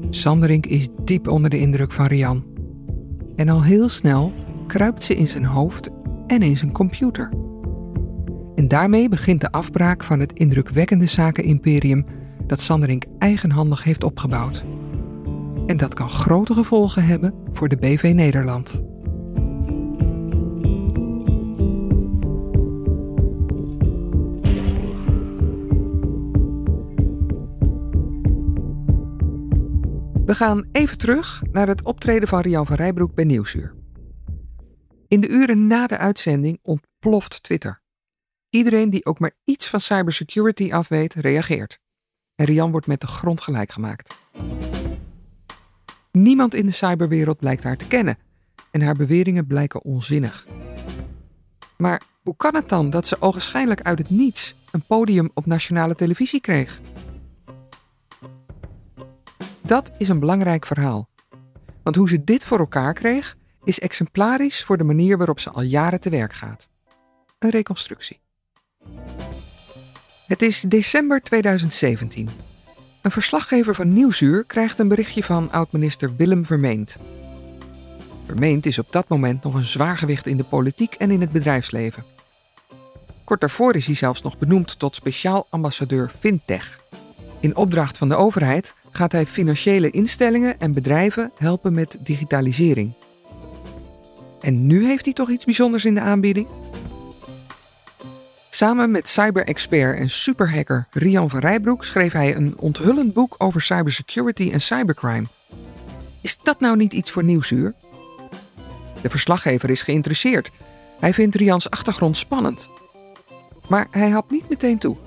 Sanderink 0.10 0.66
is 0.66 0.90
diep 1.04 1.28
onder 1.28 1.50
de 1.50 1.60
indruk 1.60 1.92
van 1.92 2.06
Rian. 2.06 2.44
En 3.36 3.50
al 3.50 3.64
heel 3.64 3.90
snel 3.90 4.34
kruipt 4.68 5.04
ze 5.04 5.16
in 5.16 5.28
zijn 5.28 5.46
hoofd 5.46 5.90
en 6.28 6.42
in 6.42 6.58
zijn 6.58 6.72
computer. 6.72 7.30
En 8.56 8.68
daarmee 8.68 9.10
begint 9.10 9.42
de 9.42 9.52
afbraak 9.52 10.04
van 10.04 10.20
het 10.20 10.34
indrukwekkende 10.34 11.06
zakenimperium 11.06 12.06
dat 12.48 12.62
Sanderink 12.62 13.04
eigenhandig 13.18 13.84
heeft 13.84 14.04
opgebouwd. 14.04 14.66
En 15.72 15.78
dat 15.78 15.94
kan 15.94 16.10
grote 16.10 16.54
gevolgen 16.54 17.06
hebben 17.06 17.34
voor 17.54 17.70
de 17.70 17.78
BV 17.78 18.12
Nederland. 18.16 18.72
We 30.26 30.36
gaan 30.36 30.68
even 30.72 30.98
terug 30.98 31.42
naar 31.52 31.68
het 31.68 31.86
optreden 31.86 32.28
van 32.28 32.42
Rian 32.42 32.66
van 32.66 32.76
Rijbroek 32.76 33.14
bij 33.16 33.26
Nieuwsuur. 33.26 33.76
In 35.08 35.22
de 35.22 35.30
uren 35.30 35.68
na 35.68 35.88
de 35.88 35.98
uitzending 35.98 36.60
ontploft 36.62 37.44
Twitter. 37.44 37.82
Iedereen 38.50 38.90
die 38.90 39.06
ook 39.06 39.20
maar 39.20 39.36
iets 39.44 39.68
van 39.68 39.80
cybersecurity 39.80 40.74
afweet, 40.74 41.14
reageert. 41.14 41.80
En 42.36 42.46
Rian 42.46 42.72
wordt 42.72 42.88
met 42.88 43.02
de 43.02 43.08
grond 43.08 43.42
gelijk 43.42 43.72
gemaakt. 43.72 44.20
Niemand 46.12 46.54
in 46.54 46.66
de 46.66 46.72
cyberwereld 46.72 47.38
blijkt 47.38 47.64
haar 47.64 47.78
te 47.78 47.88
kennen 47.88 48.18
en 48.72 48.82
haar 48.82 48.96
beweringen 48.96 49.48
blijken 49.48 49.84
onzinnig. 49.84 50.48
Maar 51.78 52.02
hoe 52.24 52.36
kan 52.36 52.56
het 52.56 52.70
dan 52.70 52.90
dat 52.90 53.08
ze 53.08 53.22
ogenschijnlijk 53.22 53.82
uit 53.82 53.98
het 53.98 54.10
niets 54.10 54.56
een 54.72 54.86
podium 54.86 55.30
op 55.34 55.46
nationale 55.46 55.96
televisie 55.96 56.42
kreeg? 56.42 56.82
Dat 59.62 59.92
is 59.98 60.08
een 60.08 60.20
belangrijk 60.20 60.66
verhaal. 60.66 61.10
Want 61.84 61.96
hoe 61.96 62.10
ze 62.10 62.24
dit 62.24 62.46
voor 62.46 62.60
elkaar 62.60 62.94
kreeg, 62.94 63.38
is 63.64 63.80
exemplarisch 63.80 64.64
voor 64.64 64.78
de 64.78 64.84
manier 64.84 65.18
waarop 65.18 65.40
ze 65.40 65.50
al 65.50 65.62
jaren 65.62 66.00
te 66.00 66.10
werk 66.10 66.34
gaat. 66.34 66.70
Een 67.40 67.50
reconstructie. 67.50 68.20
Het 70.28 70.42
is 70.42 70.62
december 70.62 71.22
2017. 71.22 72.51
Een 73.02 73.12
verslaggever 73.12 73.76
van 73.76 73.94
Nieuwsuur 73.94 74.44
krijgt 74.44 74.80
een 74.80 74.88
berichtje 74.88 75.24
van 75.24 75.52
oud-minister 75.52 76.16
Willem 76.16 76.46
Vermeend. 76.46 76.98
Vermeend 78.26 78.66
is 78.66 78.80
op 78.80 78.92
dat 78.92 79.08
moment 79.08 79.44
nog 79.44 79.54
een 79.54 79.64
zwaargewicht 79.64 80.28
in 80.28 80.38
de 80.38 80.44
politiek 80.44 80.94
en 80.94 81.12
in 81.12 81.22
het 81.22 81.32
bedrijfsleven. 81.32 82.04
Kort 83.24 83.40
daarvoor 83.40 83.76
is 83.76 83.86
hij 83.86 83.96
zelfs 83.96 84.22
nog 84.22 84.38
benoemd 84.38 84.80
tot 84.80 84.96
speciaal 84.96 85.48
ambassadeur 85.50 86.10
Fintech. 86.20 86.80
In 87.40 87.56
opdracht 87.56 87.98
van 87.98 88.10
de 88.10 88.16
overheid 88.16 88.74
gaat 88.92 89.12
hij 89.12 89.26
financiële 89.26 89.90
instellingen 89.90 90.60
en 90.60 90.74
bedrijven 90.74 91.32
helpen 91.38 91.74
met 91.74 91.98
digitalisering 92.04 92.94
En 94.42 94.68
nu 94.68 94.86
heeft 94.86 95.06
hij 95.06 95.14
toch 95.14 95.30
iets 95.30 95.46
bijzonders 95.46 95.86
in 95.86 95.94
de 95.94 96.02
aanbieding? 96.02 96.48
Samen 98.62 98.92
met 98.92 99.08
cyber-expert 99.08 99.98
en 99.98 100.10
superhacker 100.10 100.88
Rian 100.92 101.30
van 101.30 101.40
Rijbroek 101.40 101.86
schreef 101.86 102.14
hij 102.14 102.36
een 102.36 102.58
onthullend 102.58 103.14
boek 103.14 103.36
over 103.38 103.62
cybersecurity 103.62 104.52
en 104.52 104.62
cybercrime. 104.62 105.28
Is 106.22 106.38
dat 106.44 106.60
nou 106.60 106.78
niet 106.78 106.94
iets 106.94 107.12
voor 107.12 107.24
Nieuwsuur? 107.24 107.74
De 109.02 109.10
verslaggever 109.10 109.70
is 109.70 109.82
geïnteresseerd. 109.82 110.52
Hij 111.00 111.14
vindt 111.14 111.36
Rians 111.36 111.70
achtergrond 111.70 112.18
spannend. 112.18 112.70
Maar 113.68 113.88
hij 113.92 114.10
hapt 114.10 114.32
niet 114.32 114.50
meteen 114.50 114.78
toe. 114.78 114.98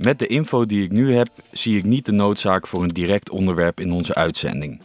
Met 0.00 0.18
de 0.18 0.26
info 0.26 0.66
die 0.66 0.84
ik 0.84 0.90
nu 0.90 1.14
heb, 1.14 1.28
zie 1.52 1.78
ik 1.78 1.84
niet 1.84 2.06
de 2.06 2.12
noodzaak 2.12 2.66
voor 2.66 2.82
een 2.82 2.88
direct 2.88 3.30
onderwerp 3.30 3.80
in 3.80 3.92
onze 3.92 4.14
uitzending. 4.14 4.80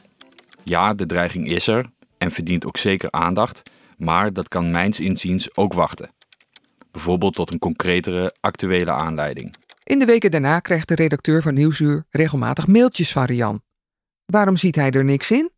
Ja, 0.63 0.93
de 0.93 1.05
dreiging 1.05 1.50
is 1.50 1.67
er 1.67 1.86
en 2.17 2.31
verdient 2.31 2.65
ook 2.65 2.77
zeker 2.77 3.12
aandacht, 3.12 3.63
maar 3.98 4.34
dat 4.34 4.48
kan 4.48 4.72
mijns 4.72 5.00
inziens 5.00 5.55
ook 5.55 5.74
wachten. 5.74 6.10
Bijvoorbeeld 6.91 7.36
tot 7.36 7.51
een 7.51 7.60
concretere, 7.60 8.36
actuele 8.39 8.91
aanleiding. 8.91 9.55
In 9.83 10.00
de 10.00 10.05
weken 10.05 10.31
daarna 10.31 10.60
krijgt 10.60 10.88
de 10.88 10.95
redacteur 10.95 11.41
van 11.41 11.53
Nieuwsuur 11.53 12.05
regelmatig 12.10 12.67
mailtjes 12.67 13.12
van 13.12 13.24
Rian. 13.24 13.62
Waarom 14.25 14.57
ziet 14.57 14.75
hij 14.75 14.91
er 14.91 15.03
niks 15.03 15.31
in? 15.31 15.51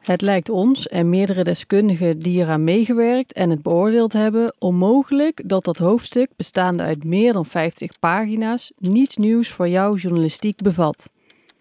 Het 0.00 0.20
lijkt 0.20 0.48
ons 0.48 0.88
en 0.88 1.08
meerdere 1.08 1.44
deskundigen 1.44 2.18
die 2.18 2.40
eraan 2.40 2.64
meegewerkt 2.64 3.32
en 3.32 3.50
het 3.50 3.62
beoordeeld 3.62 4.12
hebben 4.12 4.54
onmogelijk 4.58 5.48
dat 5.48 5.64
dat 5.64 5.78
hoofdstuk, 5.78 6.30
bestaande 6.36 6.82
uit 6.82 7.04
meer 7.04 7.32
dan 7.32 7.46
50 7.46 7.98
pagina's, 7.98 8.72
niets 8.76 9.16
nieuws 9.16 9.48
voor 9.48 9.68
jouw 9.68 9.94
journalistiek 9.94 10.62
bevat. 10.62 11.12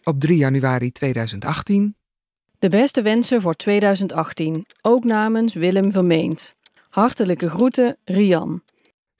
Op 0.03 0.19
3 0.19 0.37
januari 0.37 0.91
2018. 0.91 1.95
De 2.59 2.69
beste 2.69 3.01
wensen 3.01 3.41
voor 3.41 3.55
2018, 3.55 4.65
ook 4.81 5.03
namens 5.03 5.53
Willem 5.53 5.91
Vermeend. 5.91 6.55
Hartelijke 6.89 7.49
groeten, 7.49 7.97
Rian. 8.03 8.61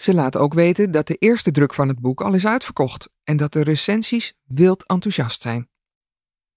Ze 0.01 0.13
laat 0.13 0.37
ook 0.37 0.53
weten 0.53 0.91
dat 0.91 1.07
de 1.07 1.15
eerste 1.15 1.51
druk 1.51 1.73
van 1.73 1.87
het 1.87 1.99
boek 1.99 2.21
al 2.21 2.33
is 2.33 2.45
uitverkocht 2.45 3.09
en 3.23 3.37
dat 3.37 3.53
de 3.53 3.63
recensies 3.63 4.33
wild 4.43 4.85
enthousiast 4.85 5.41
zijn. 5.41 5.69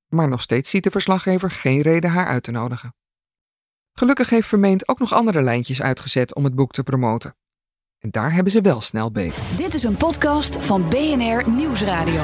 Maar 0.09 0.29
nog 0.29 0.41
steeds 0.41 0.71
ziet 0.71 0.85
de 0.85 0.91
verslaggever 0.91 1.51
geen 1.51 1.81
reden 1.81 2.11
haar 2.11 2.27
uit 2.27 2.43
te 2.43 2.51
nodigen. 2.51 2.95
Gelukkig 3.93 4.31
heeft 4.31 4.49
Vermeend 4.49 4.89
ook 4.89 4.99
nog 4.99 5.13
andere 5.13 5.43
lijntjes 5.43 5.83
uitgezet 5.83 6.35
om 6.35 6.45
het 6.45 6.55
boek 6.55 6.73
te 6.73 6.83
promoten. 6.83 7.37
En 7.99 8.11
daar 8.11 8.33
hebben 8.33 8.53
ze 8.53 8.61
wel 8.61 8.81
snel 8.81 9.13
beter. 9.13 9.43
Dit 9.57 9.75
is 9.75 9.83
een 9.83 9.97
podcast 9.97 10.65
van 10.65 10.89
BNR 10.89 11.51
Nieuwsradio. 11.51 12.23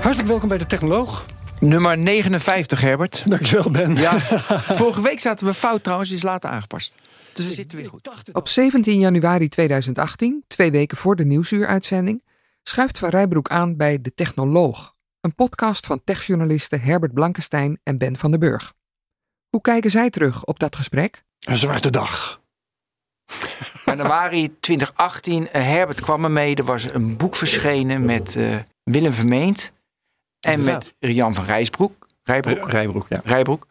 Hartelijk 0.00 0.28
welkom 0.28 0.48
bij 0.48 0.58
de 0.58 0.66
Technoloog. 0.66 1.26
Nummer 1.58 1.98
59, 1.98 2.80
Herbert. 2.80 3.30
Dankjewel, 3.30 3.70
Ben. 3.70 3.94
Ja, 3.96 4.20
vorige 4.80 5.02
week 5.02 5.20
zaten 5.20 5.46
we 5.46 5.54
fout 5.54 5.82
trouwens, 5.82 6.10
is 6.10 6.22
later 6.22 6.50
aangepast. 6.50 6.94
Dus 7.40 7.48
we 7.48 7.54
zitten 7.54 7.78
weer 7.78 7.88
goed. 7.88 8.10
Op 8.32 8.48
17 8.48 8.98
januari 8.98 9.48
2018, 9.48 10.44
twee 10.46 10.70
weken 10.70 10.96
voor 10.96 11.16
de 11.16 11.24
Nieuwsuur-uitzending, 11.24 12.22
schuift 12.62 12.98
Van 12.98 13.08
Rijbroek 13.08 13.48
aan 13.48 13.76
bij 13.76 14.00
De 14.00 14.14
Technoloog, 14.14 14.96
een 15.20 15.34
podcast 15.34 15.86
van 15.86 16.04
techjournalisten 16.04 16.80
Herbert 16.80 17.14
Blankenstein 17.14 17.80
en 17.82 17.98
Ben 17.98 18.16
van 18.16 18.30
den 18.30 18.40
Burg. 18.40 18.72
Hoe 19.48 19.60
kijken 19.60 19.90
zij 19.90 20.10
terug 20.10 20.44
op 20.44 20.58
dat 20.58 20.76
gesprek? 20.76 21.24
Een 21.40 21.56
zwarte 21.56 21.90
dag. 21.90 22.40
Januari 23.84 24.58
2018, 24.60 25.42
uh, 25.42 25.48
Herbert 25.52 26.00
kwam 26.00 26.24
er 26.24 26.30
mee. 26.30 26.54
Er 26.54 26.64
was 26.64 26.84
een 26.92 27.16
boek 27.16 27.36
verschenen 27.36 28.04
met 28.04 28.34
uh, 28.36 28.56
Willem 28.82 29.12
Vermeend 29.12 29.72
en 30.40 30.52
Inderdaad. 30.52 30.94
met 30.98 31.14
Jan 31.14 31.34
van 31.34 31.44
Rijsbroek. 31.44 32.06
Rijbroek. 32.22 32.70
Rijbroek, 32.70 33.06
ja. 33.08 33.20
Rijbroek. 33.24 33.66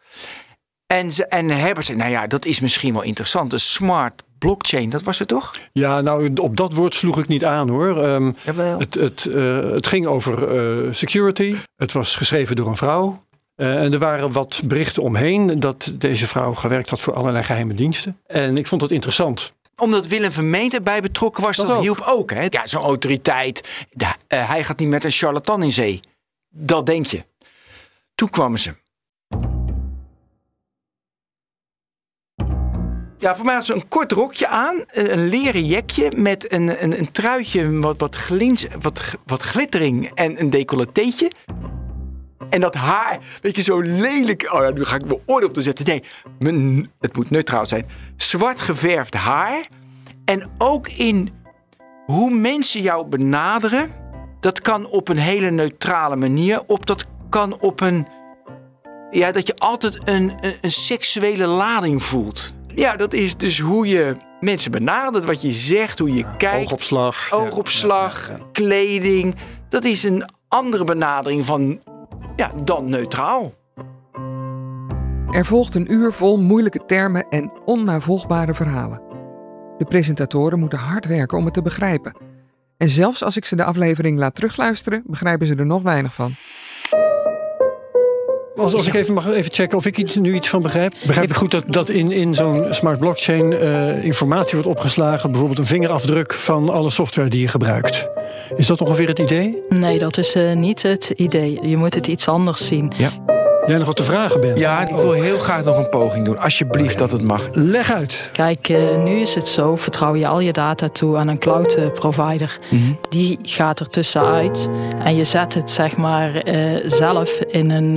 En, 0.90 1.12
ze, 1.12 1.26
en 1.26 1.48
Herbert 1.48 1.86
zei, 1.86 1.98
nou 1.98 2.10
ja, 2.10 2.26
dat 2.26 2.44
is 2.44 2.60
misschien 2.60 2.92
wel 2.92 3.02
interessant. 3.02 3.50
De 3.50 3.58
smart 3.58 4.22
blockchain, 4.38 4.90
dat 4.90 5.02
was 5.02 5.18
het 5.18 5.28
toch? 5.28 5.50
Ja, 5.72 6.00
nou, 6.00 6.30
op 6.34 6.56
dat 6.56 6.74
woord 6.74 6.94
sloeg 6.94 7.18
ik 7.18 7.28
niet 7.28 7.44
aan 7.44 7.68
hoor. 7.68 8.04
Um, 8.04 8.36
het, 8.44 8.94
het, 8.94 9.28
uh, 9.30 9.70
het 9.70 9.86
ging 9.86 10.06
over 10.06 10.56
uh, 10.86 10.94
security. 10.94 11.56
Het 11.76 11.92
was 11.92 12.16
geschreven 12.16 12.56
door 12.56 12.66
een 12.66 12.76
vrouw. 12.76 13.24
Uh, 13.56 13.82
en 13.82 13.92
er 13.92 13.98
waren 13.98 14.32
wat 14.32 14.62
berichten 14.64 15.02
omheen 15.02 15.60
dat 15.60 15.92
deze 15.94 16.26
vrouw 16.26 16.54
gewerkt 16.54 16.90
had 16.90 17.00
voor 17.00 17.14
allerlei 17.14 17.44
geheime 17.44 17.74
diensten. 17.74 18.18
En 18.26 18.56
ik 18.56 18.66
vond 18.66 18.82
het 18.82 18.90
interessant. 18.90 19.52
Omdat 19.76 20.06
Willem 20.06 20.32
Vermeent 20.32 20.74
erbij 20.74 21.00
betrokken 21.00 21.42
was, 21.42 21.56
dat, 21.56 21.66
dat 21.66 21.76
ook. 21.76 21.82
hielp 21.82 22.02
ook. 22.06 22.30
Hè? 22.30 22.46
Ja, 22.48 22.66
zo'n 22.66 22.82
autoriteit. 22.82 23.68
Hij 24.28 24.64
gaat 24.64 24.78
niet 24.78 24.88
met 24.88 25.04
een 25.04 25.10
charlatan 25.10 25.62
in 25.62 25.72
zee. 25.72 26.00
Dat 26.48 26.86
denk 26.86 27.06
je. 27.06 27.24
Toen 28.14 28.30
kwamen 28.30 28.58
ze. 28.58 28.74
Ja, 33.20 33.36
voor 33.36 33.44
mij 33.44 33.54
had 33.54 33.64
ze 33.64 33.74
een 33.74 33.88
kort 33.88 34.12
rokje 34.12 34.48
aan, 34.48 34.84
een 34.86 35.28
leren 35.28 35.66
jekje 35.66 36.12
met 36.16 36.52
een, 36.52 36.82
een, 36.82 36.98
een 36.98 37.12
truitje 37.12 37.78
wat, 37.78 38.00
wat, 38.00 38.16
glins, 38.16 38.66
wat, 38.80 39.00
wat 39.26 39.42
glittering 39.42 40.10
en 40.14 40.40
een 40.40 40.50
decolleteetje. 40.50 41.30
En 42.50 42.60
dat 42.60 42.74
haar, 42.74 43.18
weet 43.42 43.56
je, 43.56 43.62
zo 43.62 43.80
lelijk. 43.80 44.52
Oh 44.52 44.62
ja, 44.62 44.70
nu 44.70 44.84
ga 44.84 44.94
ik 44.94 45.04
mijn 45.04 45.20
oordeel 45.26 45.48
op 45.48 45.54
te 45.54 45.62
zetten. 45.62 46.02
Nee, 46.38 46.88
het 47.00 47.16
moet 47.16 47.30
neutraal 47.30 47.66
zijn. 47.66 47.86
Zwart 48.16 48.60
geverfd 48.60 49.14
haar. 49.14 49.66
En 50.24 50.50
ook 50.58 50.88
in 50.88 51.30
hoe 52.06 52.30
mensen 52.30 52.82
jou 52.82 53.06
benaderen. 53.06 53.90
Dat 54.40 54.60
kan 54.60 54.86
op 54.86 55.08
een 55.08 55.18
hele 55.18 55.50
neutrale 55.50 56.16
manier. 56.16 56.62
Op 56.66 56.86
dat 56.86 57.06
kan 57.28 57.60
op 57.60 57.80
een. 57.80 58.06
Ja, 59.10 59.32
dat 59.32 59.46
je 59.46 59.56
altijd 59.56 59.98
een, 60.04 60.32
een 60.60 60.72
seksuele 60.72 61.46
lading 61.46 62.02
voelt. 62.02 62.58
Ja, 62.74 62.96
dat 62.96 63.12
is 63.12 63.36
dus 63.36 63.58
hoe 63.58 63.86
je 63.88 64.16
mensen 64.40 64.70
benadert, 64.70 65.24
wat 65.24 65.42
je 65.42 65.52
zegt, 65.52 65.98
hoe 65.98 66.12
je 66.12 66.24
kijkt. 66.36 66.64
Oogopslag. 66.64 67.32
Oogopslag, 67.32 68.26
ja, 68.26 68.32
ja, 68.32 68.38
ja. 68.38 68.48
kleding. 68.52 69.34
Dat 69.68 69.84
is 69.84 70.02
een 70.02 70.24
andere 70.48 70.84
benadering 70.84 71.44
van, 71.44 71.80
ja, 72.36 72.52
dan 72.64 72.88
neutraal. 72.88 73.54
Er 75.30 75.44
volgt 75.46 75.74
een 75.74 75.92
uur 75.92 76.12
vol 76.12 76.40
moeilijke 76.40 76.84
termen 76.86 77.26
en 77.28 77.52
onnavolgbare 77.64 78.54
verhalen. 78.54 79.02
De 79.78 79.84
presentatoren 79.84 80.58
moeten 80.58 80.78
hard 80.78 81.06
werken 81.06 81.38
om 81.38 81.44
het 81.44 81.54
te 81.54 81.62
begrijpen. 81.62 82.16
En 82.76 82.88
zelfs 82.88 83.22
als 83.22 83.36
ik 83.36 83.44
ze 83.44 83.56
de 83.56 83.64
aflevering 83.64 84.18
laat 84.18 84.34
terugluisteren, 84.34 85.02
begrijpen 85.06 85.46
ze 85.46 85.54
er 85.54 85.66
nog 85.66 85.82
weinig 85.82 86.14
van. 86.14 86.34
Als, 88.60 88.74
als 88.74 88.86
ik 88.86 88.94
even 88.94 89.14
mag 89.14 89.28
even 89.30 89.52
checken 89.52 89.78
of 89.78 89.86
ik 89.86 89.98
iets, 89.98 90.16
nu 90.16 90.34
iets 90.34 90.48
van 90.48 90.62
begrijp. 90.62 90.94
Begrijp 91.06 91.30
ik 91.30 91.36
goed 91.36 91.50
dat, 91.50 91.64
dat 91.66 91.88
in, 91.88 92.12
in 92.12 92.34
zo'n 92.34 92.66
smart 92.70 92.98
blockchain 92.98 93.52
uh, 93.52 94.04
informatie 94.04 94.52
wordt 94.52 94.68
opgeslagen, 94.68 95.30
bijvoorbeeld 95.30 95.58
een 95.58 95.66
vingerafdruk 95.66 96.32
van 96.32 96.68
alle 96.68 96.90
software 96.90 97.28
die 97.28 97.40
je 97.40 97.48
gebruikt? 97.48 98.08
Is 98.56 98.66
dat 98.66 98.80
ongeveer 98.80 99.08
het 99.08 99.18
idee? 99.18 99.62
Nee, 99.68 99.98
dat 99.98 100.18
is 100.18 100.36
uh, 100.36 100.52
niet 100.52 100.82
het 100.82 101.12
idee. 101.14 101.58
Je 101.62 101.76
moet 101.76 101.94
het 101.94 102.06
iets 102.06 102.28
anders 102.28 102.66
zien. 102.66 102.92
Ja. 102.96 103.39
Jij 103.66 103.78
nog 103.78 103.86
wat 103.86 103.96
te 103.96 104.04
vragen 104.04 104.40
bent? 104.40 104.58
Ja, 104.58 104.88
ik 104.88 104.94
wil 104.94 105.12
heel 105.12 105.38
graag 105.38 105.64
nog 105.64 105.76
een 105.76 105.88
poging 105.88 106.24
doen. 106.24 106.38
Alsjeblieft 106.38 106.98
dat 106.98 107.10
het 107.12 107.22
mag. 107.22 107.48
Leg 107.52 107.92
uit. 107.92 108.30
Kijk, 108.32 108.68
uh, 108.68 108.96
nu 109.04 109.20
is 109.20 109.34
het 109.34 109.48
zo. 109.48 109.76
Vertrouw 109.76 110.14
je 110.14 110.26
al 110.26 110.40
je 110.40 110.52
data 110.52 110.88
toe 110.88 111.16
aan 111.16 111.28
een 111.28 111.38
cloud 111.38 111.76
uh, 111.78 111.90
provider. 111.90 112.58
Mm 112.70 112.82
-hmm. 112.82 112.98
Die 113.08 113.38
gaat 113.42 113.80
er 113.80 113.88
tussenuit. 113.88 114.68
En 115.04 115.16
je 115.16 115.24
zet 115.24 115.54
het 115.54 115.70
zeg 115.70 115.96
maar 115.96 116.54
uh, 116.54 116.76
zelf 116.86 117.40
in 117.40 117.70
een, 117.70 117.96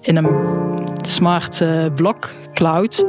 in 0.00 0.16
een 0.16 0.28
smart 1.06 1.62
block 1.94 2.34
cloud. 2.54 3.04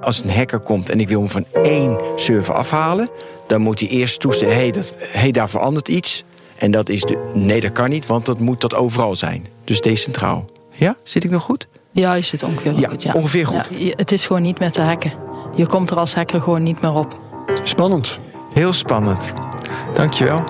Als 0.00 0.24
een 0.24 0.30
hacker 0.30 0.60
komt 0.60 0.90
en 0.90 1.00
ik 1.00 1.08
wil 1.08 1.18
hem 1.18 1.28
van 1.28 1.44
één 1.52 1.98
server 2.16 2.54
afhalen... 2.54 3.08
dan 3.46 3.60
moet 3.60 3.80
hij 3.80 3.88
eerst 3.88 4.20
toestemmen. 4.20 4.56
Hé, 4.56 4.70
hey, 4.70 4.84
hey, 5.08 5.30
daar 5.30 5.48
verandert 5.48 5.88
iets. 5.88 6.24
En 6.62 6.70
dat 6.70 6.88
is 6.88 7.02
de. 7.02 7.30
Nee, 7.34 7.60
dat 7.60 7.72
kan 7.72 7.90
niet, 7.90 8.06
want 8.06 8.26
dat 8.26 8.38
moet 8.38 8.60
dat 8.60 8.74
overal 8.74 9.14
zijn. 9.14 9.46
Dus 9.72 9.80
decentraal. 9.80 10.50
Ja, 10.70 10.96
zit 11.02 11.24
ik 11.24 11.30
nog 11.30 11.42
goed? 11.42 11.68
Ja, 11.92 12.14
je 12.14 12.22
zit 12.22 12.42
ongeveer 12.42 12.72
ja, 12.78 12.88
goed. 12.88 13.02
Ja, 13.02 13.12
ongeveer 13.12 13.46
goed. 13.46 13.68
Ja, 13.70 13.92
het 13.96 14.12
is 14.12 14.26
gewoon 14.26 14.42
niet 14.42 14.58
meer 14.58 14.70
te 14.70 14.82
hacken. 14.82 15.12
Je 15.54 15.66
komt 15.66 15.90
er 15.90 15.96
als 15.96 16.14
hacker 16.14 16.42
gewoon 16.42 16.62
niet 16.62 16.80
meer 16.80 16.92
op. 16.92 17.20
Spannend. 17.64 18.20
Heel 18.52 18.72
spannend. 18.72 19.32
Dankjewel. 19.94 20.44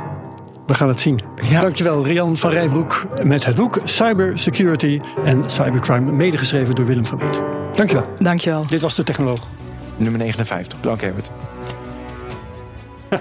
We 0.67 0.75
gaan 0.75 0.89
het 0.89 1.01
zien. 1.01 1.19
Ja. 1.51 1.61
Dankjewel, 1.61 2.05
Rian 2.05 2.37
van 2.37 2.51
Rijbroek. 2.51 3.07
Met 3.25 3.45
het 3.45 3.57
boek 3.57 3.79
Cyber 3.85 4.39
Security 4.39 5.01
en 5.25 5.51
Cybercrime, 5.51 6.13
medegeschreven 6.13 6.75
door 6.75 6.87
Willem 6.87 7.07
van 7.07 7.19
Meet. 7.19 7.43
Dankjewel. 7.73 8.07
Dankjewel. 8.19 8.67
Dit 8.67 8.81
was 8.81 8.95
de 8.95 9.03
Technoloog. 9.03 9.49
Nummer 9.97 10.21
59. 10.21 10.81
Dank, 10.81 11.01
Herbert. 11.01 11.31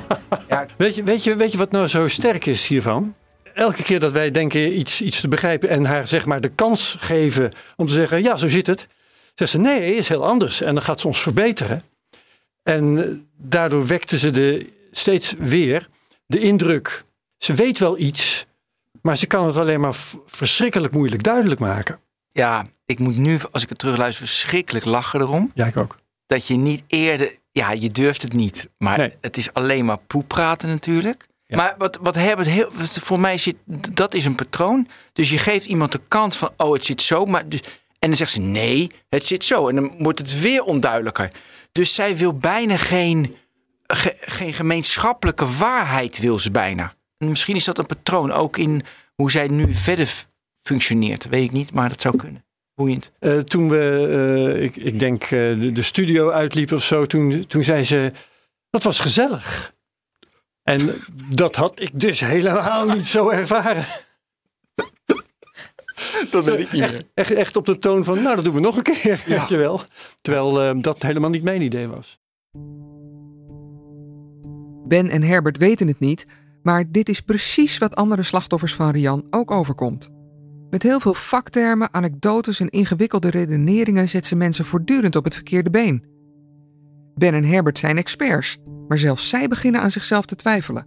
ja. 0.50 0.66
weet, 0.78 0.96
je, 0.96 1.04
weet, 1.04 1.24
je, 1.24 1.36
weet 1.36 1.52
je 1.52 1.58
wat 1.58 1.72
nou 1.72 1.88
zo 1.88 2.08
sterk 2.08 2.46
is 2.46 2.68
hiervan? 2.68 3.14
Elke 3.54 3.84
keer 3.84 4.00
dat 4.00 4.12
wij 4.12 4.32
denken 4.32 4.78
iets, 4.78 5.02
iets 5.02 5.22
te 5.22 5.28
begrijpen 5.28 5.70
en 5.70 5.86
haar 5.86 6.08
zeg 6.08 6.26
maar 6.26 6.42
de 6.42 6.50
kans 6.50 6.96
geven 7.00 7.54
om 7.76 7.88
te 7.88 7.94
zeggen, 7.94 8.24
ja, 8.24 8.36
zo 8.36 8.48
zit 8.48 8.68
het. 8.68 8.88
Zegt 9.36 9.52
ze, 9.52 9.60
nee, 9.60 9.96
is 9.96 10.08
heel 10.08 10.26
anders. 10.26 10.62
En 10.62 10.74
dan 10.74 10.84
gaat 10.84 11.02
ze 11.02 11.08
ons 11.08 11.22
verbeteren. 11.22 11.84
En 12.64 13.28
daardoor 13.38 13.86
wekte 13.86 14.18
ze 14.18 14.32
de, 14.32 14.70
steeds 14.92 15.34
weer 15.38 15.90
de 16.26 16.40
indruk, 16.40 17.04
ze 17.38 17.54
weet 17.54 17.80
wel 17.80 17.98
iets, 17.98 18.46
maar 19.02 19.18
ze 19.18 19.26
kan 19.26 19.46
het 19.46 19.58
alleen 19.58 19.80
maar 19.80 19.96
verschrikkelijk 20.26 20.94
moeilijk 20.94 21.24
duidelijk 21.24 21.60
maken. 21.60 22.00
Ja, 22.32 22.66
ik 22.86 23.00
moet 23.00 23.18
nu, 23.18 23.38
als 23.52 23.64
ik 23.64 23.70
het 23.70 23.78
terugluister, 23.78 24.28
verschrikkelijk 24.28 24.86
lachen 24.86 25.22
erom. 25.22 25.52
Ja, 25.54 25.66
ik 25.66 25.78
ook. 25.78 25.98
Dat 26.26 26.48
je 26.48 26.56
niet 26.56 26.84
eerder, 26.88 27.38
ja, 27.52 27.72
je 27.72 27.90
durft 27.90 28.22
het 28.22 28.34
niet. 28.34 28.70
Maar 28.78 29.12
het 29.22 29.38
is 29.38 29.54
alleen 29.54 29.86
maar 29.86 29.98
poep 29.98 30.28
praten 30.28 30.70
natuurlijk. 30.70 31.28
Maar 31.56 31.76
wat, 31.78 31.98
wat 32.02 32.16
Herbert 32.16 32.48
heel, 32.48 32.70
voor 32.82 33.20
mij 33.20 33.38
zit, 33.38 33.56
dat 33.94 34.14
is 34.14 34.26
een 34.26 34.36
patroon. 34.36 34.88
Dus 35.14 35.30
je 35.30 35.38
geeft 35.38 35.66
iemand 35.66 35.92
de 35.92 36.02
kans 36.08 36.38
van, 36.38 36.50
oh, 36.58 36.74
het 36.74 36.86
zit 36.86 37.02
zo. 37.02 37.26
Maar 37.26 37.50
dus, 37.50 37.62
en 38.00 38.08
dan 38.08 38.16
zegt 38.16 38.32
ze, 38.32 38.42
nee, 38.42 38.92
het 39.10 39.26
zit 39.26 39.44
zo. 39.44 39.68
En 39.68 39.76
dan 39.76 39.92
wordt 39.98 40.20
het 40.20 40.42
weer 40.42 40.64
onduidelijker. 40.64 41.32
Dus 41.72 41.96
zij 41.96 42.18
wil 42.18 42.34
bijna 42.34 42.78
geen, 42.78 43.36
geen 44.22 44.54
gemeenschappelijke 44.54 45.46
waarheid, 45.58 46.20
wil 46.20 46.40
ze 46.40 46.52
bijna. 46.52 46.94
En 47.18 47.30
misschien 47.30 47.56
is 47.56 47.66
dat 47.66 47.78
een 47.78 47.86
patroon 47.86 48.32
ook 48.32 48.58
in 48.58 48.82
hoe 49.16 49.32
zij 49.32 49.48
nu 49.48 49.74
verder 49.74 50.26
functioneert. 50.62 51.30
Weet 51.30 51.44
ik 51.44 51.52
niet, 51.52 51.74
maar 51.74 51.90
dat 51.90 52.02
zou 52.02 52.18
kunnen. 52.18 52.46
Boeiend. 52.76 53.12
Uh, 53.20 53.40
toen 53.40 53.70
we, 53.70 54.08
uh, 54.56 54.64
ik, 54.64 54.76
ik 54.76 55.00
denk, 55.00 55.24
uh, 55.24 55.30
de, 55.30 55.72
de, 55.72 55.82
studio 55.82 56.30
uitliepen 56.30 56.78
of 56.78 56.84
zo, 56.84 57.06
toen, 57.06 57.48
toen 57.48 57.64
zei 57.64 57.84
ze, 57.84 58.12
dat 58.70 58.84
was 58.84 59.00
gezellig. 59.00 59.74
En 60.64 60.94
dat 61.30 61.56
had 61.56 61.80
ik 61.80 62.00
dus 62.00 62.20
helemaal 62.20 62.86
niet 62.88 63.08
zo 63.08 63.30
ervaren. 63.30 63.86
Dat 66.32 66.46
weet 66.46 66.60
ik 66.60 66.72
niet 66.72 66.82
echt, 66.82 67.04
echt, 67.14 67.32
echt, 67.32 67.56
op 67.56 67.66
de 67.66 67.80
toon 67.80 68.04
van, 68.04 68.22
nou 68.22 68.36
dat 68.36 68.46
doen 68.46 68.54
we 68.54 68.60
nog 68.60 68.78
een 68.78 68.84
keer, 68.84 69.24
ja. 69.26 69.40
weet 69.40 69.48
je 69.48 69.58
wel. 69.58 69.82
Terwijl 70.22 70.82
dat 70.82 71.02
helemaal 71.02 71.30
niet 71.30 71.44
mijn 71.44 71.62
idee 71.62 71.88
was. 71.88 72.20
Ben 74.88 75.10
en 75.10 75.24
Herbert 75.24 75.58
weten 75.58 75.88
het 75.88 76.00
niet, 76.00 76.26
maar 76.64 76.92
dit 76.92 77.10
is 77.10 77.22
precies 77.22 77.78
wat 77.78 77.96
andere 77.96 78.24
slachtoffers 78.24 78.76
van 78.76 78.90
Rian 78.90 79.28
ook 79.30 79.52
overkomt. 79.52 80.10
Met 80.70 80.84
heel 80.84 81.00
veel 81.00 81.14
vaktermen, 81.14 81.94
anekdotes 81.94 82.60
en 82.60 82.70
ingewikkelde 82.70 83.30
redeneringen 83.30 84.10
zet 84.10 84.26
ze 84.26 84.36
mensen 84.36 84.66
voortdurend 84.66 85.16
op 85.16 85.24
het 85.24 85.34
verkeerde 85.34 85.70
been. 85.70 86.06
Ben 87.16 87.34
en 87.34 87.44
Herbert 87.44 87.80
zijn 87.80 87.98
experts, 87.98 88.58
maar 88.92 89.00
zelfs 89.00 89.30
zij 89.30 89.48
beginnen 89.48 89.82
aan 89.82 89.92
zichzelf 89.92 90.26
te 90.26 90.36
twijfelen. 90.36 90.86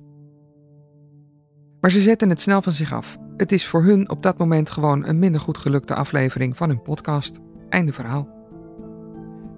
Maar 1.80 1.90
ze 1.90 2.00
zetten 2.00 2.28
het 2.28 2.40
snel 2.40 2.62
van 2.62 2.73
zich 2.73 2.92
af. 2.92 3.16
Het 3.37 3.52
is 3.52 3.66
voor 3.66 3.82
hun 3.82 4.11
op 4.11 4.23
dat 4.23 4.38
moment 4.38 4.70
gewoon 4.70 5.06
een 5.06 5.18
minder 5.18 5.40
goed 5.40 5.58
gelukte 5.58 5.94
aflevering 5.94 6.56
van 6.56 6.68
hun 6.68 6.82
podcast. 6.82 7.38
Einde 7.68 7.92
verhaal. 7.92 8.28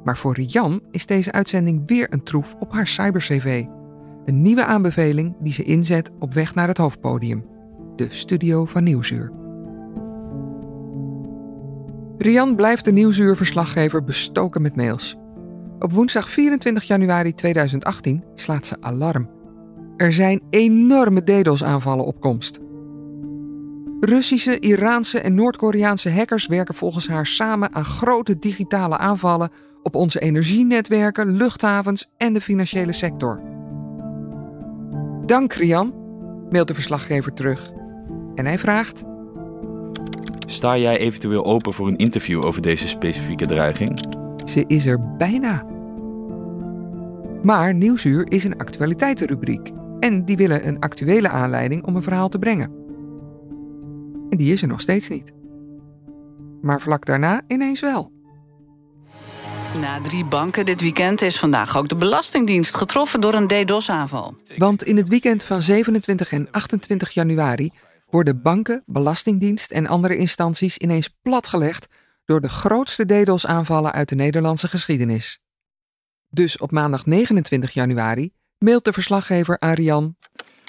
Maar 0.05 0.17
voor 0.17 0.35
Rian 0.35 0.81
is 0.91 1.07
deze 1.07 1.33
uitzending 1.33 1.83
weer 1.87 2.13
een 2.13 2.23
troef 2.23 2.55
op 2.59 2.73
haar 2.73 2.87
cyber-CV. 2.87 3.65
Een 4.25 4.43
nieuwe 4.43 4.65
aanbeveling 4.65 5.37
die 5.41 5.53
ze 5.53 5.63
inzet 5.63 6.11
op 6.19 6.35
weg 6.35 6.55
naar 6.55 6.69
het 6.69 6.79
hoofdpodium. 6.79 7.47
De 7.97 8.07
studio 8.09 8.65
van 8.65 8.85
Nieuwsuur. 8.85 9.33
Rian 12.19 12.57
blijft 12.57 12.85
de 12.85 12.93
Nieuwsuur-verslaggever 12.93 14.05
bestoken 14.05 14.63
met 14.63 14.77
mails. 14.77 15.17
Op 15.79 15.93
woensdag 15.93 16.29
24 16.29 16.85
januari 16.85 17.35
2018 17.35 18.25
slaat 18.35 18.67
ze 18.67 18.77
alarm. 18.81 19.31
Er 19.97 20.13
zijn 20.13 20.43
enorme 20.51 21.25
DDoS-aanvallen 21.25 22.05
op 22.05 22.21
komst. 22.21 22.59
Russische, 24.01 24.59
Iraanse 24.59 25.21
en 25.21 25.35
Noord-Koreaanse 25.35 26.11
hackers 26.11 26.47
werken 26.47 26.75
volgens 26.75 27.09
haar 27.09 27.27
samen 27.27 27.75
aan 27.75 27.85
grote 27.85 28.39
digitale 28.39 28.99
aanvallen 28.99 29.51
op 29.83 29.95
onze 29.95 30.21
energienetwerken, 30.21 31.31
luchthavens 31.37 32.11
en 32.17 32.33
de 32.33 32.41
financiële 32.41 32.93
sector. 32.93 33.43
Dank, 35.27 35.53
Rian, 35.53 35.95
mailt 36.51 36.69
de 36.69 36.75
verslaggever 36.75 37.35
terug. 37.35 37.73
En 38.35 38.47
hij 38.47 38.59
vraagt: 38.59 39.05
Sta 40.47 40.77
jij 40.77 40.99
eventueel 40.99 41.45
open 41.45 41.73
voor 41.73 41.89
een 41.89 41.97
interview 41.97 42.45
over 42.45 42.63
deze 42.63 42.89
specifieke 42.89 43.47
dreiging? 43.47 44.25
Ze 44.49 44.65
is 44.67 44.87
er 44.87 45.17
bijna. 45.17 45.67
Maar 47.43 47.75
Nieuwsuur 47.75 48.33
is 48.33 48.45
een 48.45 48.59
actualiteitenrubriek. 48.59 49.71
En 50.01 50.25
die 50.25 50.37
willen 50.37 50.67
een 50.67 50.79
actuele 50.79 51.29
aanleiding 51.29 51.85
om 51.85 51.97
een 51.97 52.03
verhaal 52.03 52.29
te 52.29 52.39
brengen. 52.39 52.71
En 54.31 54.37
die 54.37 54.53
is 54.53 54.63
er 54.63 54.69
nog 54.69 54.81
steeds 54.81 55.09
niet. 55.09 55.33
Maar 56.63 56.81
vlak 56.81 57.05
daarna 57.05 57.43
ineens 57.47 57.81
wel. 57.81 58.13
Na 59.81 60.01
drie 60.01 60.25
banken 60.25 60.67
dit 60.67 60.81
weekend 60.81 61.23
is 61.23 61.39
vandaag 61.39 61.77
ook 61.79 61.89
de 61.89 61.97
Belastingdienst 61.97 62.77
getroffen 62.77 63.21
door 63.21 63.35
een 63.35 63.47
DDoS-aanval. 63.47 64.35
Want 64.57 64.83
in 64.83 64.97
het 64.97 65.09
weekend 65.09 65.45
van 65.45 65.63
27 65.63 66.33
en 66.33 66.49
28 66.51 67.11
januari 67.11 67.71
worden 68.11 68.43
banken, 68.43 68.83
Belastingdienst 68.87 69.71
en 69.71 69.87
andere 69.87 70.17
instanties 70.17 70.79
ineens 70.79 71.09
platgelegd 71.23 71.89
door 72.27 72.41
de 72.41 72.49
grootste 72.49 73.07
DDoS-aanvallen 73.07 73.93
uit 73.93 74.09
de 74.09 74.15
Nederlandse 74.15 74.69
geschiedenis. 74.69 75.41
Dus 76.29 76.59
op 76.59 76.71
maandag 76.71 77.07
29 77.07 77.71
januari 77.71 78.33
mailt 78.59 78.85
de 78.85 78.93
verslaggever 78.93 79.59
Arian. 79.59 80.17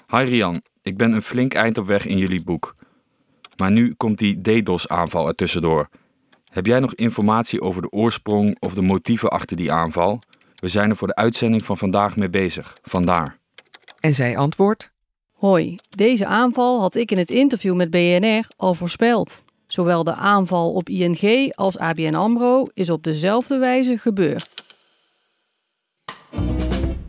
Hi 0.07 0.23
Rian, 0.23 0.61
ik 0.81 0.97
ben 0.97 1.11
een 1.11 1.21
flink 1.21 1.53
eind 1.53 1.77
op 1.77 1.85
weg 1.85 2.05
in 2.05 2.17
jullie 2.17 2.43
boek. 2.43 2.75
Maar 3.55 3.71
nu 3.71 3.93
komt 3.93 4.17
die 4.17 4.41
DDoS-aanval 4.41 5.27
er 5.27 5.35
tussendoor. 5.35 5.89
Heb 6.43 6.65
jij 6.65 6.79
nog 6.79 6.93
informatie 6.93 7.61
over 7.61 7.81
de 7.81 7.91
oorsprong 7.91 8.57
of 8.59 8.73
de 8.73 8.81
motieven 8.81 9.29
achter 9.29 9.57
die 9.57 9.71
aanval? 9.71 10.21
We 10.55 10.67
zijn 10.67 10.89
er 10.89 10.95
voor 10.95 11.07
de 11.07 11.15
uitzending 11.15 11.65
van 11.65 11.77
vandaag 11.77 12.15
mee 12.15 12.29
bezig. 12.29 12.77
Vandaar. 12.81 13.37
En 13.99 14.13
zij 14.13 14.37
antwoordt: 14.37 14.91
Hoi, 15.31 15.75
deze 15.89 16.25
aanval 16.25 16.79
had 16.79 16.95
ik 16.95 17.11
in 17.11 17.17
het 17.17 17.29
interview 17.29 17.75
met 17.75 17.89
BNR 17.89 18.47
al 18.55 18.73
voorspeld. 18.73 19.43
Zowel 19.67 20.03
de 20.03 20.13
aanval 20.13 20.73
op 20.73 20.89
ING 20.89 21.53
als 21.56 21.77
ABN 21.77 22.13
Amro 22.13 22.67
is 22.73 22.89
op 22.89 23.03
dezelfde 23.03 23.58
wijze 23.58 23.97
gebeurd. 23.97 24.53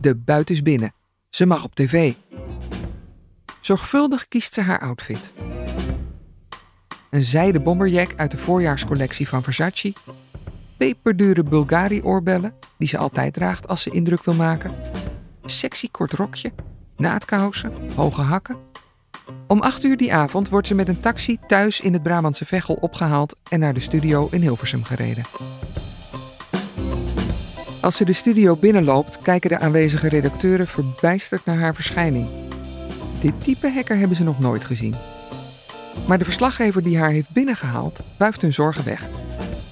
De 0.01 0.15
buit 0.15 0.49
is 0.49 0.61
binnen. 0.61 0.93
Ze 1.29 1.45
mag 1.45 1.63
op 1.63 1.75
tv. 1.75 2.13
Zorgvuldig 3.61 4.27
kiest 4.27 4.53
ze 4.53 4.61
haar 4.61 4.79
outfit. 4.79 5.33
Een 7.09 7.23
zijden 7.23 7.63
bomberjack 7.63 8.13
uit 8.15 8.31
de 8.31 8.37
voorjaarscollectie 8.37 9.27
van 9.27 9.43
Versace. 9.43 9.93
Peperdure 10.77 11.43
Bulgari-oorbellen, 11.43 12.53
die 12.77 12.87
ze 12.87 12.97
altijd 12.97 13.33
draagt 13.33 13.67
als 13.67 13.81
ze 13.81 13.89
indruk 13.89 14.23
wil 14.23 14.33
maken. 14.33 14.75
Sexy 15.45 15.87
kort 15.91 16.13
rokje, 16.13 16.51
naadkousen, 16.97 17.73
hoge 17.95 18.21
hakken. 18.21 18.57
Om 19.47 19.61
acht 19.61 19.83
uur 19.83 19.97
die 19.97 20.13
avond 20.13 20.49
wordt 20.49 20.67
ze 20.67 20.75
met 20.75 20.87
een 20.87 20.99
taxi 20.99 21.37
thuis 21.47 21.81
in 21.81 21.93
het 21.93 22.03
Brabantse 22.03 22.45
Veghel 22.45 22.75
opgehaald 22.75 23.35
en 23.49 23.59
naar 23.59 23.73
de 23.73 23.79
studio 23.79 24.27
in 24.31 24.41
Hilversum 24.41 24.83
gereden. 24.83 25.23
Als 27.81 27.97
ze 27.97 28.05
de 28.05 28.13
studio 28.13 28.55
binnenloopt, 28.55 29.21
kijken 29.21 29.49
de 29.49 29.59
aanwezige 29.59 30.09
redacteuren 30.09 30.67
verbijsterd 30.67 31.45
naar 31.45 31.57
haar 31.57 31.75
verschijning. 31.75 32.27
Dit 33.19 33.33
type 33.43 33.71
hacker 33.71 33.97
hebben 33.97 34.17
ze 34.17 34.23
nog 34.23 34.39
nooit 34.39 34.65
gezien. 34.65 34.95
Maar 36.07 36.17
de 36.17 36.23
verslaggever 36.23 36.83
die 36.83 36.97
haar 36.97 37.09
heeft 37.09 37.29
binnengehaald, 37.29 37.99
wuift 38.17 38.41
hun 38.41 38.53
zorgen 38.53 38.85
weg. 38.85 39.09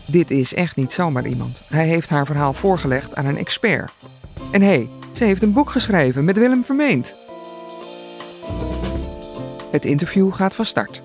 Dit 0.06 0.32
is 0.32 0.54
echt 0.54 0.76
niet 0.76 0.92
zomaar 0.92 1.28
iemand. 1.28 1.62
Hij 1.68 1.88
heeft 1.88 2.10
haar 2.10 2.26
verhaal 2.26 2.54
voorgelegd 2.54 3.16
aan 3.16 3.26
een 3.26 3.38
expert. 3.38 3.92
En 4.52 4.62
hé, 4.62 4.68
hey, 4.68 4.90
ze 5.12 5.24
heeft 5.24 5.42
een 5.42 5.54
boek 5.54 5.70
geschreven 5.70 6.26
met 6.26 6.38
Willem 6.38 6.64
Vermeend. 6.64 7.16
Het 9.78 9.86
interview 9.86 10.34
gaat 10.34 10.54
van 10.54 10.66
start. 10.66 11.02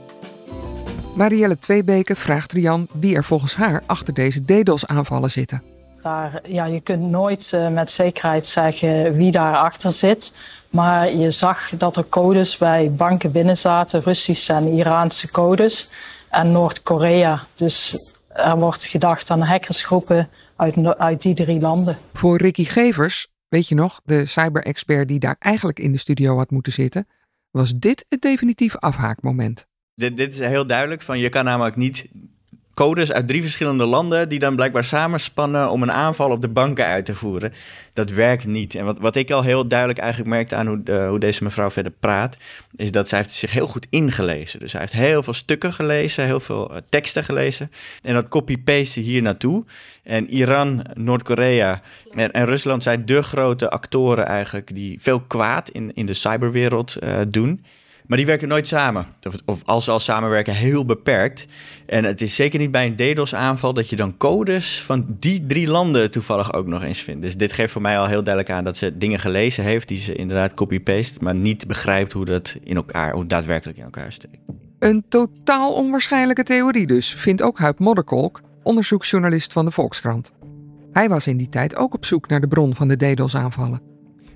Marielle 1.15 1.59
Tweebeke 1.59 2.17
vraagt 2.17 2.53
Rian 2.53 2.89
wie 2.93 3.15
er 3.15 3.25
volgens 3.25 3.55
haar 3.55 3.83
achter 3.87 4.15
deze 4.15 4.45
DDoS-aanvallen 4.45 5.31
zitten. 5.31 5.63
Daar, 6.01 6.41
ja, 6.49 6.65
je 6.65 6.81
kunt 6.81 7.01
nooit 7.01 7.53
uh, 7.55 7.69
met 7.69 7.91
zekerheid 7.91 8.47
zeggen 8.47 9.13
wie 9.13 9.31
daarachter 9.31 9.93
zit. 9.93 10.35
Maar 10.71 11.13
je 11.13 11.31
zag 11.31 11.71
dat 11.77 11.97
er 11.97 12.05
codes 12.05 12.59
bij 12.59 12.93
banken 12.93 13.33
binnen 13.33 13.57
zaten, 13.57 14.01
Russische 14.03 14.53
en 14.53 14.69
Iraanse 14.69 15.31
codes. 15.31 15.89
En 16.31 16.53
Noord-Korea. 16.53 17.41
Dus 17.55 17.99
er 18.29 18.59
wordt 18.59 18.85
gedacht 18.85 19.31
aan 19.31 19.41
hackersgroepen 19.41 20.29
uit, 20.57 20.99
uit 20.99 21.23
die 21.23 21.35
drie 21.35 21.61
landen. 21.61 21.99
Voor 22.13 22.37
Ricky 22.37 22.65
Gevers, 22.65 23.29
weet 23.49 23.69
je 23.69 23.75
nog, 23.75 24.01
de 24.05 24.27
cyber-expert 24.27 25.09
die 25.09 25.19
daar 25.19 25.37
eigenlijk 25.39 25.79
in 25.79 25.93
de 25.93 25.99
studio 25.99 26.37
had 26.37 26.51
moeten 26.51 26.73
zitten, 26.73 27.07
was 27.53 27.79
dit 27.79 28.05
het 28.09 28.21
definitieve 28.21 28.79
afhaakmoment. 28.79 29.67
Dit, 29.95 30.17
dit 30.17 30.33
is 30.33 30.39
heel 30.39 30.67
duidelijk 30.67 31.03
van 31.03 31.19
je 31.19 31.29
kan 31.29 31.45
namelijk 31.45 31.77
niet 31.77 32.11
codes 32.75 33.13
uit 33.13 33.29
drie 33.29 33.43
verschillende 33.43 33.85
landen 33.85 34.29
die 34.29 34.39
dan 34.39 34.57
blijkbaar 34.57 34.85
samenspannen 34.85 35.71
om 35.71 35.83
een 35.83 35.93
aanval 35.93 36.31
op 36.31 36.41
de 36.41 36.49
banken 36.49 36.87
uit 36.87 37.05
te 37.05 37.15
voeren. 37.15 37.53
Dat 37.93 38.11
werkt 38.11 38.47
niet. 38.47 38.75
En 38.75 38.85
wat, 38.85 38.99
wat 38.99 39.17
ik 39.17 39.31
al 39.31 39.43
heel 39.43 39.67
duidelijk 39.67 39.99
eigenlijk 39.99 40.31
merkte 40.31 40.55
aan 40.55 40.67
hoe, 40.67 41.07
hoe 41.09 41.19
deze 41.19 41.45
mevrouw 41.45 41.71
verder 41.71 41.93
praat, 42.01 42.37
is 42.77 42.91
dat 42.91 43.09
zij 43.09 43.19
heeft 43.19 43.31
zich 43.31 43.53
heel 43.53 43.67
goed 43.67 43.87
ingelezen. 43.91 44.59
Dus 44.59 44.71
zij 44.71 44.81
heeft 44.81 44.93
heel 44.93 45.23
veel 45.23 45.33
stukken 45.33 45.73
gelezen, 45.73 46.25
heel 46.25 46.41
veel 46.41 46.71
uh, 46.71 46.77
teksten 46.89 47.25
gelezen. 47.25 47.71
En 48.03 48.15
dat 48.15 48.29
copy-paste 48.29 49.01
hier 49.01 49.23
naartoe. 49.23 49.65
En 50.03 50.31
Iran, 50.31 50.85
Noord-Korea 50.95 51.81
en, 52.15 52.31
en, 52.31 52.45
Rusland 52.45 52.83
zijn 52.83 53.07
de 53.07 53.23
grote 53.23 53.71
actoren 53.71 54.27
eigenlijk 54.27 54.75
die 54.75 55.01
veel 55.01 55.21
kwaad 55.21 55.69
in, 55.69 55.95
in 55.95 56.07
de 56.07 56.15
cyberwereld 56.15 56.97
uh, 57.03 57.19
doen. 57.29 57.65
Maar 58.07 58.17
die 58.17 58.27
werken 58.27 58.49
nooit 58.49 58.67
samen. 58.67 59.07
Of, 59.45 59.63
als 59.65 59.85
ze 59.85 59.91
al 59.91 60.01
samenwerken, 60.01 60.55
heel 60.55 60.85
beperkt. 60.85 61.47
En 61.87 62.05
het 62.05 62.21
is 62.21 62.35
zeker 62.35 62.59
niet 62.59 62.71
bij 62.71 62.87
een 62.87 62.97
DDoS-aanval 62.97 63.75
dat 63.75 63.89
je 63.89 63.97
dan 63.97 64.17
codes 64.17 64.83
van 64.83 65.07
die 65.19 65.47
drie 65.47 65.69
landen 65.69 66.11
toevallig 66.11 66.55
ook 66.55 66.67
nog 66.67 66.83
eens 66.83 67.01
vindt. 67.01 67.23
Dus 67.23 67.37
dit 67.37 67.53
geeft 67.53 67.73
voor 67.73 67.83
mij 67.83 67.99
al 67.99 68.07
heel 68.07 68.23
duidelijk 68.23 68.55
aan 68.55 68.65
dat 68.65 68.77
ze 68.77 68.99
dingen 68.99 69.19
gelezen 69.19 69.65
heeft 69.65 69.89
die 69.89 69.99
ze 69.99 70.15
inderdaad 70.15 70.55
copy-paste, 70.55 71.23
maar 71.23 71.35
niet 71.35 71.67
begrijpt 71.67 72.13
hoe 72.13 72.25
dat 72.25 72.57
in 72.65 72.77
elkaar, 72.77 73.13
hoe 73.13 73.27
daadwerkelijk 73.27 73.79
in 73.79 73.85
elkaar 73.85 74.13
steekt. 74.13 74.39
Een 74.79 75.05
totaal 75.09 75.75
onwaarschijnlijke 75.75 76.43
theorie 76.43 76.87
dus, 76.87 77.15
vindt 77.15 77.43
ook 77.43 77.59
Huip 77.59 77.79
Modderkolk, 77.79 78.41
onderzoeksjournalist 78.63 79.53
van 79.53 79.65
de 79.65 79.71
Volkskrant. 79.71 80.33
Hij 80.93 81.09
was 81.09 81.27
in 81.27 81.37
die 81.37 81.49
tijd 81.49 81.77
ook 81.77 81.95
op 81.95 82.05
zoek 82.05 82.29
naar 82.29 82.41
de 82.41 82.49
bron 82.49 82.75
van 82.75 82.89
de 82.89 82.97
DDoS-aanvallen. 82.97 83.92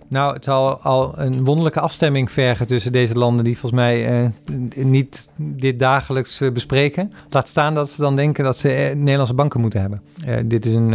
Nou, 0.09 0.35
het 0.35 0.45
zal 0.45 0.81
al 0.81 1.19
een 1.19 1.45
wonderlijke 1.45 1.81
afstemming 1.81 2.31
vergen 2.33 2.67
tussen 2.67 2.93
deze 2.93 3.15
landen 3.15 3.45
die 3.45 3.59
volgens 3.59 3.81
mij 3.81 4.23
uh, 4.23 4.29
niet 4.75 5.29
dit 5.37 5.79
dagelijks 5.79 6.41
uh, 6.41 6.53
bespreken. 6.53 7.13
Laat 7.31 7.49
staan 7.49 7.75
dat 7.75 7.91
ze 7.91 8.01
dan 8.01 8.17
denken 8.17 8.45
dat 8.45 8.57
ze 8.57 8.69
uh, 8.69 8.97
Nederlandse 8.97 9.35
banken 9.35 9.61
moeten 9.61 9.81
hebben. 9.81 10.03
dit 10.49 10.67
is 10.67 10.75
een, 10.75 10.91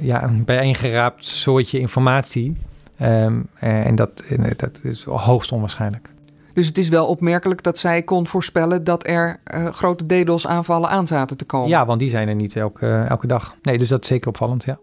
ja, 0.00 0.22
een 0.22 0.44
bijeengeraapt 0.44 1.26
soortje 1.26 1.78
informatie. 1.78 2.56
Um, 3.02 3.46
en 3.58 3.94
dat, 3.94 4.24
dat 4.56 4.80
is 4.82 5.04
hoogst 5.04 5.52
onwaarschijnlijk. 5.52 6.08
Dus 6.52 6.66
het 6.66 6.78
is 6.78 6.88
wel 6.88 7.06
opmerkelijk 7.06 7.62
dat 7.62 7.78
zij 7.78 8.02
kon 8.02 8.26
voorspellen 8.26 8.84
dat 8.84 9.06
er 9.06 9.40
grote 9.72 10.06
DDoS-aanvallen 10.06 10.88
aan 10.90 11.06
zaten 11.06 11.36
te 11.36 11.44
komen. 11.44 11.68
Ja, 11.68 11.86
want 11.86 11.98
die 11.98 12.08
zijn 12.08 12.28
er 12.28 12.34
niet 12.34 12.56
elke, 12.56 13.04
elke 13.08 13.26
dag. 13.26 13.56
Nee, 13.62 13.78
dus 13.78 13.88
dat 13.88 14.02
is 14.02 14.08
zeker 14.08 14.28
opvallend, 14.28 14.64
ja. 14.64 14.78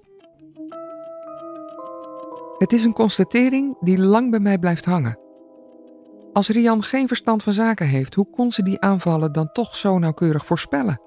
Het 2.62 2.74
is 2.74 2.84
een 2.84 2.94
constatering 2.94 3.78
die 3.80 4.00
lang 4.00 4.32
bij 4.32 4.40
mij 4.40 4.60
blijft 4.60 4.86
hangen. 4.86 5.20
Als 6.34 6.50
Rian 6.50 6.84
geen 6.84 7.08
verstand 7.08 7.44
van 7.44 7.54
zaken 7.54 7.88
heeft, 7.88 8.16
hoe 8.16 8.30
kon 8.30 8.52
ze 8.52 8.64
die 8.64 8.80
aanvallen 8.80 9.32
dan 9.32 9.52
toch 9.52 9.76
zo 9.76 10.00
nauwkeurig 10.00 10.46
voorspellen? 10.46 11.02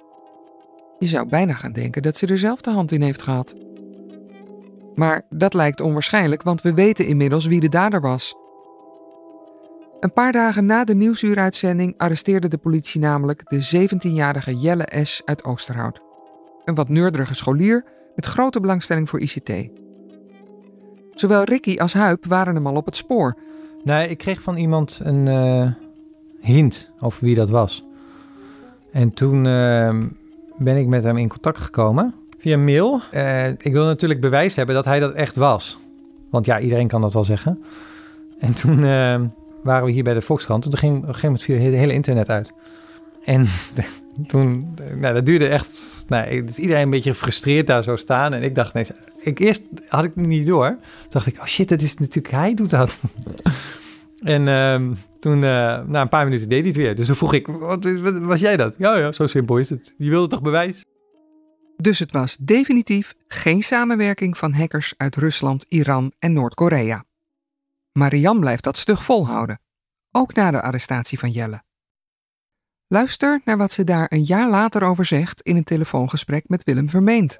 Je 0.98 1.06
zou 1.06 1.28
bijna 1.28 1.52
gaan 1.52 1.72
denken 1.72 2.02
dat 2.02 2.16
ze 2.16 2.26
er 2.26 2.38
zelf 2.38 2.60
de 2.60 2.70
hand 2.70 2.92
in 2.92 3.02
heeft 3.02 3.22
gehad. 3.22 3.54
Maar 4.94 5.26
dat 5.30 5.54
lijkt 5.54 5.80
onwaarschijnlijk, 5.80 6.42
want 6.42 6.62
we 6.62 6.74
weten 6.74 7.06
inmiddels 7.06 7.46
wie 7.46 7.60
de 7.60 7.68
dader 7.68 8.00
was. 8.00 8.34
Een 10.00 10.12
paar 10.12 10.32
dagen 10.32 10.66
na 10.66 10.84
de 10.84 10.94
nieuwsuuruitzending 10.94 11.94
arresteerde 11.96 12.48
de 12.48 12.58
politie 12.58 13.00
namelijk 13.00 13.42
de 13.48 13.88
17-jarige 13.88 14.56
Jelle 14.56 14.88
S. 15.02 15.22
uit 15.24 15.44
Oosterhout. 15.44 16.00
Een 16.64 16.74
wat 16.74 16.88
neurderige 16.88 17.34
scholier 17.34 17.84
met 18.14 18.26
grote 18.26 18.60
belangstelling 18.60 19.08
voor 19.08 19.20
ICT. 19.20 19.82
Zowel 21.14 21.44
Ricky 21.44 21.76
als 21.76 21.92
Huip 21.92 22.24
waren 22.26 22.54
hem 22.54 22.66
al 22.66 22.74
op 22.74 22.84
het 22.84 22.96
spoor. 22.96 23.36
Nee, 23.84 24.08
ik 24.08 24.18
kreeg 24.18 24.42
van 24.42 24.56
iemand 24.56 25.00
een 25.02 25.26
uh, 25.26 25.66
hint 26.40 26.90
over 26.98 27.24
wie 27.24 27.34
dat 27.34 27.50
was. 27.50 27.82
En 28.92 29.12
toen 29.12 29.44
uh, 29.44 29.98
ben 30.56 30.76
ik 30.76 30.86
met 30.86 31.04
hem 31.04 31.16
in 31.16 31.28
contact 31.28 31.58
gekomen 31.58 32.14
via 32.38 32.56
mail. 32.56 33.00
Uh, 33.12 33.48
ik 33.48 33.72
wil 33.72 33.84
natuurlijk 33.84 34.20
bewijs 34.20 34.54
hebben 34.54 34.74
dat 34.74 34.84
hij 34.84 35.00
dat 35.00 35.12
echt 35.12 35.36
was. 35.36 35.78
Want 36.30 36.46
ja, 36.46 36.60
iedereen 36.60 36.88
kan 36.88 37.00
dat 37.00 37.12
wel 37.12 37.24
zeggen. 37.24 37.62
En 38.38 38.54
toen 38.54 38.80
waren 39.62 39.84
we 39.84 39.90
hier 39.90 40.04
bij 40.04 40.14
de 40.14 40.20
Volkskrant. 40.20 40.64
En 40.64 40.70
toen 40.70 40.78
ging 40.78 40.92
op 40.96 41.02
een 41.02 41.06
gegeven 41.06 41.28
moment 41.28 41.44
viel 41.44 41.60
het 41.60 41.74
hele 41.74 41.92
internet 41.92 42.30
uit. 42.30 42.52
En 43.24 43.46
toen, 44.26 44.74
nou, 44.94 45.14
dat 45.14 45.26
duurde 45.26 45.48
echt, 45.48 46.04
nou, 46.08 46.44
iedereen 46.56 46.82
een 46.82 46.90
beetje 46.90 47.10
gefrustreerd 47.10 47.66
daar 47.66 47.82
zo 47.82 47.96
staan. 47.96 48.34
En 48.34 48.42
ik 48.42 48.54
dacht, 48.54 48.74
nee, 48.74 48.86
ik, 49.24 49.38
eerst 49.38 49.62
had 49.88 50.04
ik 50.04 50.12
het 50.14 50.26
niet 50.26 50.46
door. 50.46 50.68
Toen 50.68 51.08
dacht 51.08 51.26
ik, 51.26 51.38
oh 51.38 51.44
shit, 51.44 51.68
dat 51.68 51.80
is 51.80 51.94
natuurlijk, 51.94 52.34
hij 52.34 52.54
doet 52.54 52.70
dat. 52.70 53.00
en 54.20 54.48
um, 54.48 54.96
toen, 55.20 55.36
uh, 55.36 55.42
na 55.86 56.00
een 56.00 56.08
paar 56.08 56.24
minuten 56.24 56.48
deed 56.48 56.58
hij 56.58 56.68
het 56.68 56.76
weer. 56.76 56.94
Dus 56.94 57.06
toen 57.06 57.16
vroeg 57.16 57.32
ik, 57.32 57.46
wat, 57.46 57.84
wat, 57.84 58.18
was 58.18 58.40
jij 58.40 58.56
dat? 58.56 58.76
Ja, 58.78 58.96
ja, 58.96 59.12
zo 59.12 59.26
simpel 59.26 59.58
is 59.58 59.70
het. 59.70 59.94
Je 59.98 60.10
wilde 60.10 60.28
toch 60.28 60.42
bewijs? 60.42 60.84
Dus 61.76 61.98
het 61.98 62.12
was 62.12 62.36
definitief 62.36 63.14
geen 63.28 63.62
samenwerking 63.62 64.38
van 64.38 64.52
hackers 64.52 64.94
uit 64.96 65.16
Rusland, 65.16 65.64
Iran 65.68 66.12
en 66.18 66.32
Noord-Korea. 66.32 67.04
Marianne 67.92 68.40
blijft 68.40 68.64
dat 68.64 68.76
stug 68.76 69.02
volhouden, 69.02 69.60
ook 70.10 70.34
na 70.34 70.50
de 70.50 70.62
arrestatie 70.62 71.18
van 71.18 71.30
Jelle. 71.30 71.62
Luister 72.88 73.40
naar 73.44 73.56
wat 73.56 73.72
ze 73.72 73.84
daar 73.84 74.06
een 74.12 74.24
jaar 74.24 74.50
later 74.50 74.82
over 74.82 75.04
zegt 75.04 75.40
in 75.40 75.56
een 75.56 75.64
telefoongesprek 75.64 76.44
met 76.48 76.64
Willem 76.64 76.90
Vermeend. 76.90 77.38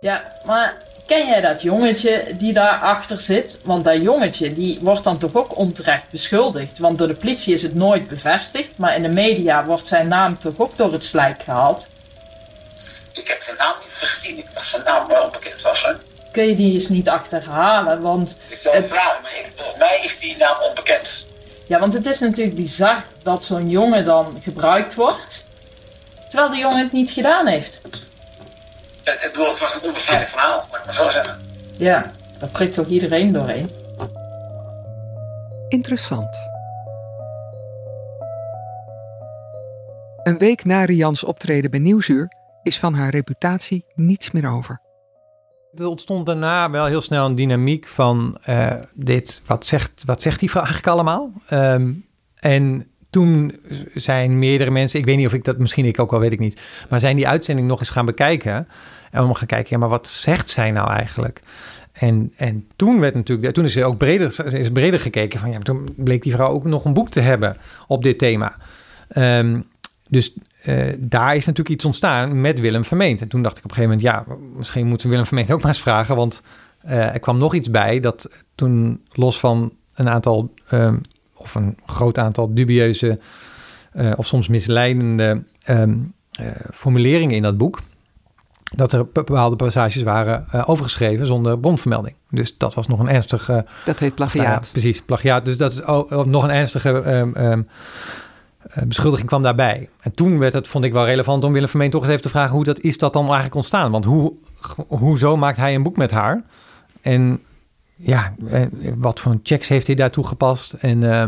Ja, 0.00 0.32
maar 0.46 0.82
ken 1.06 1.26
jij 1.26 1.40
dat 1.40 1.62
jongetje 1.62 2.24
die 2.36 2.52
daarachter 2.52 3.20
zit? 3.20 3.60
Want 3.64 3.84
dat 3.84 4.02
jongetje 4.02 4.54
die 4.54 4.78
wordt 4.80 5.04
dan 5.04 5.18
toch 5.18 5.34
ook 5.34 5.56
onterecht 5.56 6.10
beschuldigd. 6.10 6.78
Want 6.78 6.98
door 6.98 7.08
de 7.08 7.14
politie 7.14 7.54
is 7.54 7.62
het 7.62 7.74
nooit 7.74 8.08
bevestigd. 8.08 8.68
Maar 8.76 8.96
in 8.96 9.02
de 9.02 9.08
media 9.08 9.64
wordt 9.64 9.86
zijn 9.86 10.08
naam 10.08 10.40
toch 10.40 10.54
ook 10.56 10.76
door 10.76 10.92
het 10.92 11.04
slijk 11.04 11.42
gehaald. 11.42 11.88
Ik 13.12 13.28
heb 13.28 13.40
de 13.40 13.54
naam 13.58 13.74
niet 13.82 13.92
gezien. 13.92 14.38
Ik 14.38 14.46
dacht 14.54 14.68
zijn 14.68 14.84
naam 14.84 15.08
wel 15.08 15.30
bekend 15.30 15.62
was. 15.62 15.82
Hè? 15.82 15.92
Kun 16.32 16.46
je 16.46 16.56
die 16.56 16.72
eens 16.72 16.88
niet 16.88 17.08
achterhalen? 17.08 18.00
Want 18.00 18.38
ik 18.48 18.60
wil 18.62 18.72
het 18.72 18.86
vragen, 18.86 19.22
maar 19.22 19.32
ik, 19.38 19.52
volgens 19.54 19.78
mij 19.78 20.00
is 20.04 20.18
die 20.20 20.36
naam 20.36 20.56
onbekend. 20.68 21.26
Ja, 21.66 21.78
want 21.78 21.92
het 21.92 22.06
is 22.06 22.18
natuurlijk 22.18 22.56
bizar 22.56 23.04
dat 23.22 23.44
zo'n 23.44 23.70
jongen 23.70 24.04
dan 24.04 24.38
gebruikt 24.42 24.94
wordt, 24.94 25.44
terwijl 26.28 26.50
de 26.50 26.56
jongen 26.56 26.78
het 26.78 26.92
niet 26.92 27.10
gedaan 27.10 27.46
heeft. 27.46 27.80
Het, 29.04 29.22
het 29.22 29.36
was 29.36 29.74
een 29.74 29.82
onwaarschijnlijk 29.82 30.30
verhaal, 30.30 30.66
laat 30.70 30.80
ik 30.80 30.84
maar 30.84 30.94
zo 30.94 31.08
zeggen. 31.08 31.38
Ja, 31.76 32.12
dat 32.38 32.52
prikt 32.52 32.74
toch 32.74 32.86
iedereen 32.86 33.32
doorheen. 33.32 33.70
Interessant. 35.68 36.50
Een 40.22 40.38
week 40.38 40.64
na 40.64 40.84
Rians 40.84 41.24
optreden 41.24 41.70
bij 41.70 41.80
Nieuwsuur 41.80 42.32
is 42.62 42.78
van 42.78 42.94
haar 42.94 43.10
reputatie 43.10 43.84
niets 43.94 44.30
meer 44.30 44.48
over. 44.48 44.80
Er 45.74 45.86
ontstond 45.86 46.26
daarna 46.26 46.70
wel 46.70 46.86
heel 46.86 47.00
snel 47.00 47.26
een 47.26 47.34
dynamiek 47.34 47.86
van 47.86 48.40
uh, 48.48 48.72
dit, 48.92 49.42
wat 49.46 49.66
zegt, 49.66 50.04
wat 50.04 50.22
zegt 50.22 50.40
die 50.40 50.50
vrouw 50.50 50.62
eigenlijk 50.62 50.92
allemaal? 50.94 51.32
Um, 51.50 52.06
en 52.34 52.91
toen 53.12 53.54
zijn 53.94 54.38
meerdere 54.38 54.70
mensen, 54.70 54.98
ik 54.98 55.04
weet 55.04 55.16
niet 55.16 55.26
of 55.26 55.32
ik 55.32 55.44
dat, 55.44 55.58
misschien 55.58 55.84
ik 55.84 56.00
ook 56.00 56.10
wel, 56.10 56.20
weet 56.20 56.32
ik 56.32 56.38
niet, 56.38 56.60
maar 56.88 57.00
zijn 57.00 57.16
die 57.16 57.28
uitzending 57.28 57.68
nog 57.68 57.80
eens 57.80 57.90
gaan 57.90 58.06
bekijken. 58.06 58.68
En 59.10 59.28
we 59.28 59.34
gaan 59.34 59.46
kijken, 59.46 59.70
ja, 59.70 59.78
maar 59.78 59.88
wat 59.88 60.08
zegt 60.08 60.48
zij 60.48 60.70
nou 60.70 60.90
eigenlijk? 60.90 61.40
En, 61.92 62.32
en 62.36 62.66
toen 62.76 63.00
werd 63.00 63.14
natuurlijk, 63.14 63.54
toen 63.54 63.64
is 63.64 63.76
er 63.76 63.84
ook 63.84 63.96
breder, 63.96 64.54
is 64.54 64.70
breder 64.70 65.00
gekeken 65.00 65.40
van, 65.40 65.50
ja, 65.50 65.58
toen 65.58 65.88
bleek 65.96 66.22
die 66.22 66.32
vrouw 66.32 66.48
ook 66.48 66.64
nog 66.64 66.84
een 66.84 66.92
boek 66.92 67.10
te 67.10 67.20
hebben 67.20 67.56
op 67.86 68.02
dit 68.02 68.18
thema. 68.18 68.56
Um, 69.16 69.64
dus 70.08 70.34
uh, 70.64 70.92
daar 70.98 71.36
is 71.36 71.46
natuurlijk 71.46 71.74
iets 71.74 71.84
ontstaan 71.84 72.40
met 72.40 72.60
Willem 72.60 72.84
Vermeend. 72.84 73.20
En 73.20 73.28
toen 73.28 73.42
dacht 73.42 73.58
ik 73.58 73.64
op 73.64 73.70
een 73.70 73.76
gegeven 73.76 73.98
moment, 73.98 74.26
ja, 74.26 74.36
misschien 74.56 74.86
moeten 74.86 75.06
we 75.06 75.12
Willem 75.12 75.26
Vermeend 75.26 75.52
ook 75.52 75.60
maar 75.60 75.70
eens 75.70 75.80
vragen. 75.80 76.16
Want 76.16 76.42
uh, 76.84 76.92
er 76.92 77.18
kwam 77.18 77.38
nog 77.38 77.54
iets 77.54 77.70
bij 77.70 78.00
dat 78.00 78.30
toen 78.54 79.00
los 79.12 79.38
van 79.38 79.72
een 79.94 80.08
aantal, 80.08 80.54
um, 80.72 81.00
of 81.42 81.54
een 81.54 81.76
groot 81.86 82.18
aantal 82.18 82.54
dubieuze 82.54 83.18
uh, 83.94 84.12
of 84.16 84.26
soms 84.26 84.48
misleidende 84.48 85.42
um, 85.68 86.14
formuleringen 86.72 87.36
in 87.36 87.42
dat 87.42 87.56
boek, 87.56 87.80
dat 88.76 88.92
er 88.92 89.06
bepaalde 89.12 89.56
passages 89.56 90.02
waren 90.02 90.46
uh, 90.54 90.62
overgeschreven 90.66 91.26
zonder 91.26 91.58
bronvermelding. 91.58 92.16
Dus 92.30 92.58
dat 92.58 92.74
was 92.74 92.86
nog 92.86 92.98
een 92.98 93.08
ernstige... 93.08 93.64
Dat 93.84 93.98
heet 93.98 94.14
plagiaat. 94.14 94.46
Nou 94.46 94.60
ja, 94.60 94.68
precies, 94.72 95.02
plagiaat. 95.02 95.44
Dus 95.44 95.56
dat 95.56 95.72
is 95.72 95.84
ook, 95.84 96.26
nog 96.26 96.42
een 96.42 96.50
ernstige 96.50 96.88
um, 96.88 97.36
um, 97.36 97.68
uh, 98.76 98.82
beschuldiging 98.84 99.28
kwam 99.28 99.42
daarbij. 99.42 99.88
En 100.00 100.14
toen 100.14 100.38
werd 100.38 100.52
het, 100.52 100.68
vond 100.68 100.84
ik 100.84 100.92
wel 100.92 101.04
relevant 101.04 101.44
om 101.44 101.52
Willem 101.52 101.68
Vermeen 101.68 101.90
toch 101.90 102.02
eens 102.02 102.10
even 102.10 102.22
te 102.22 102.28
vragen... 102.28 102.54
hoe 102.54 102.64
dat 102.64 102.80
is 102.80 102.98
dat 102.98 103.12
dan 103.12 103.24
eigenlijk 103.24 103.54
ontstaan? 103.54 103.90
Want 103.90 104.04
hoe, 104.04 104.32
hoezo 104.88 105.36
maakt 105.36 105.56
hij 105.56 105.74
een 105.74 105.82
boek 105.82 105.96
met 105.96 106.10
haar? 106.10 106.42
En 107.00 107.40
ja, 108.02 108.34
wat 108.96 109.20
voor 109.20 109.38
checks 109.42 109.68
heeft 109.68 109.86
hij 109.86 109.96
daar 109.96 110.10
toegepast? 110.10 110.72
En 110.72 111.02
uh, 111.02 111.24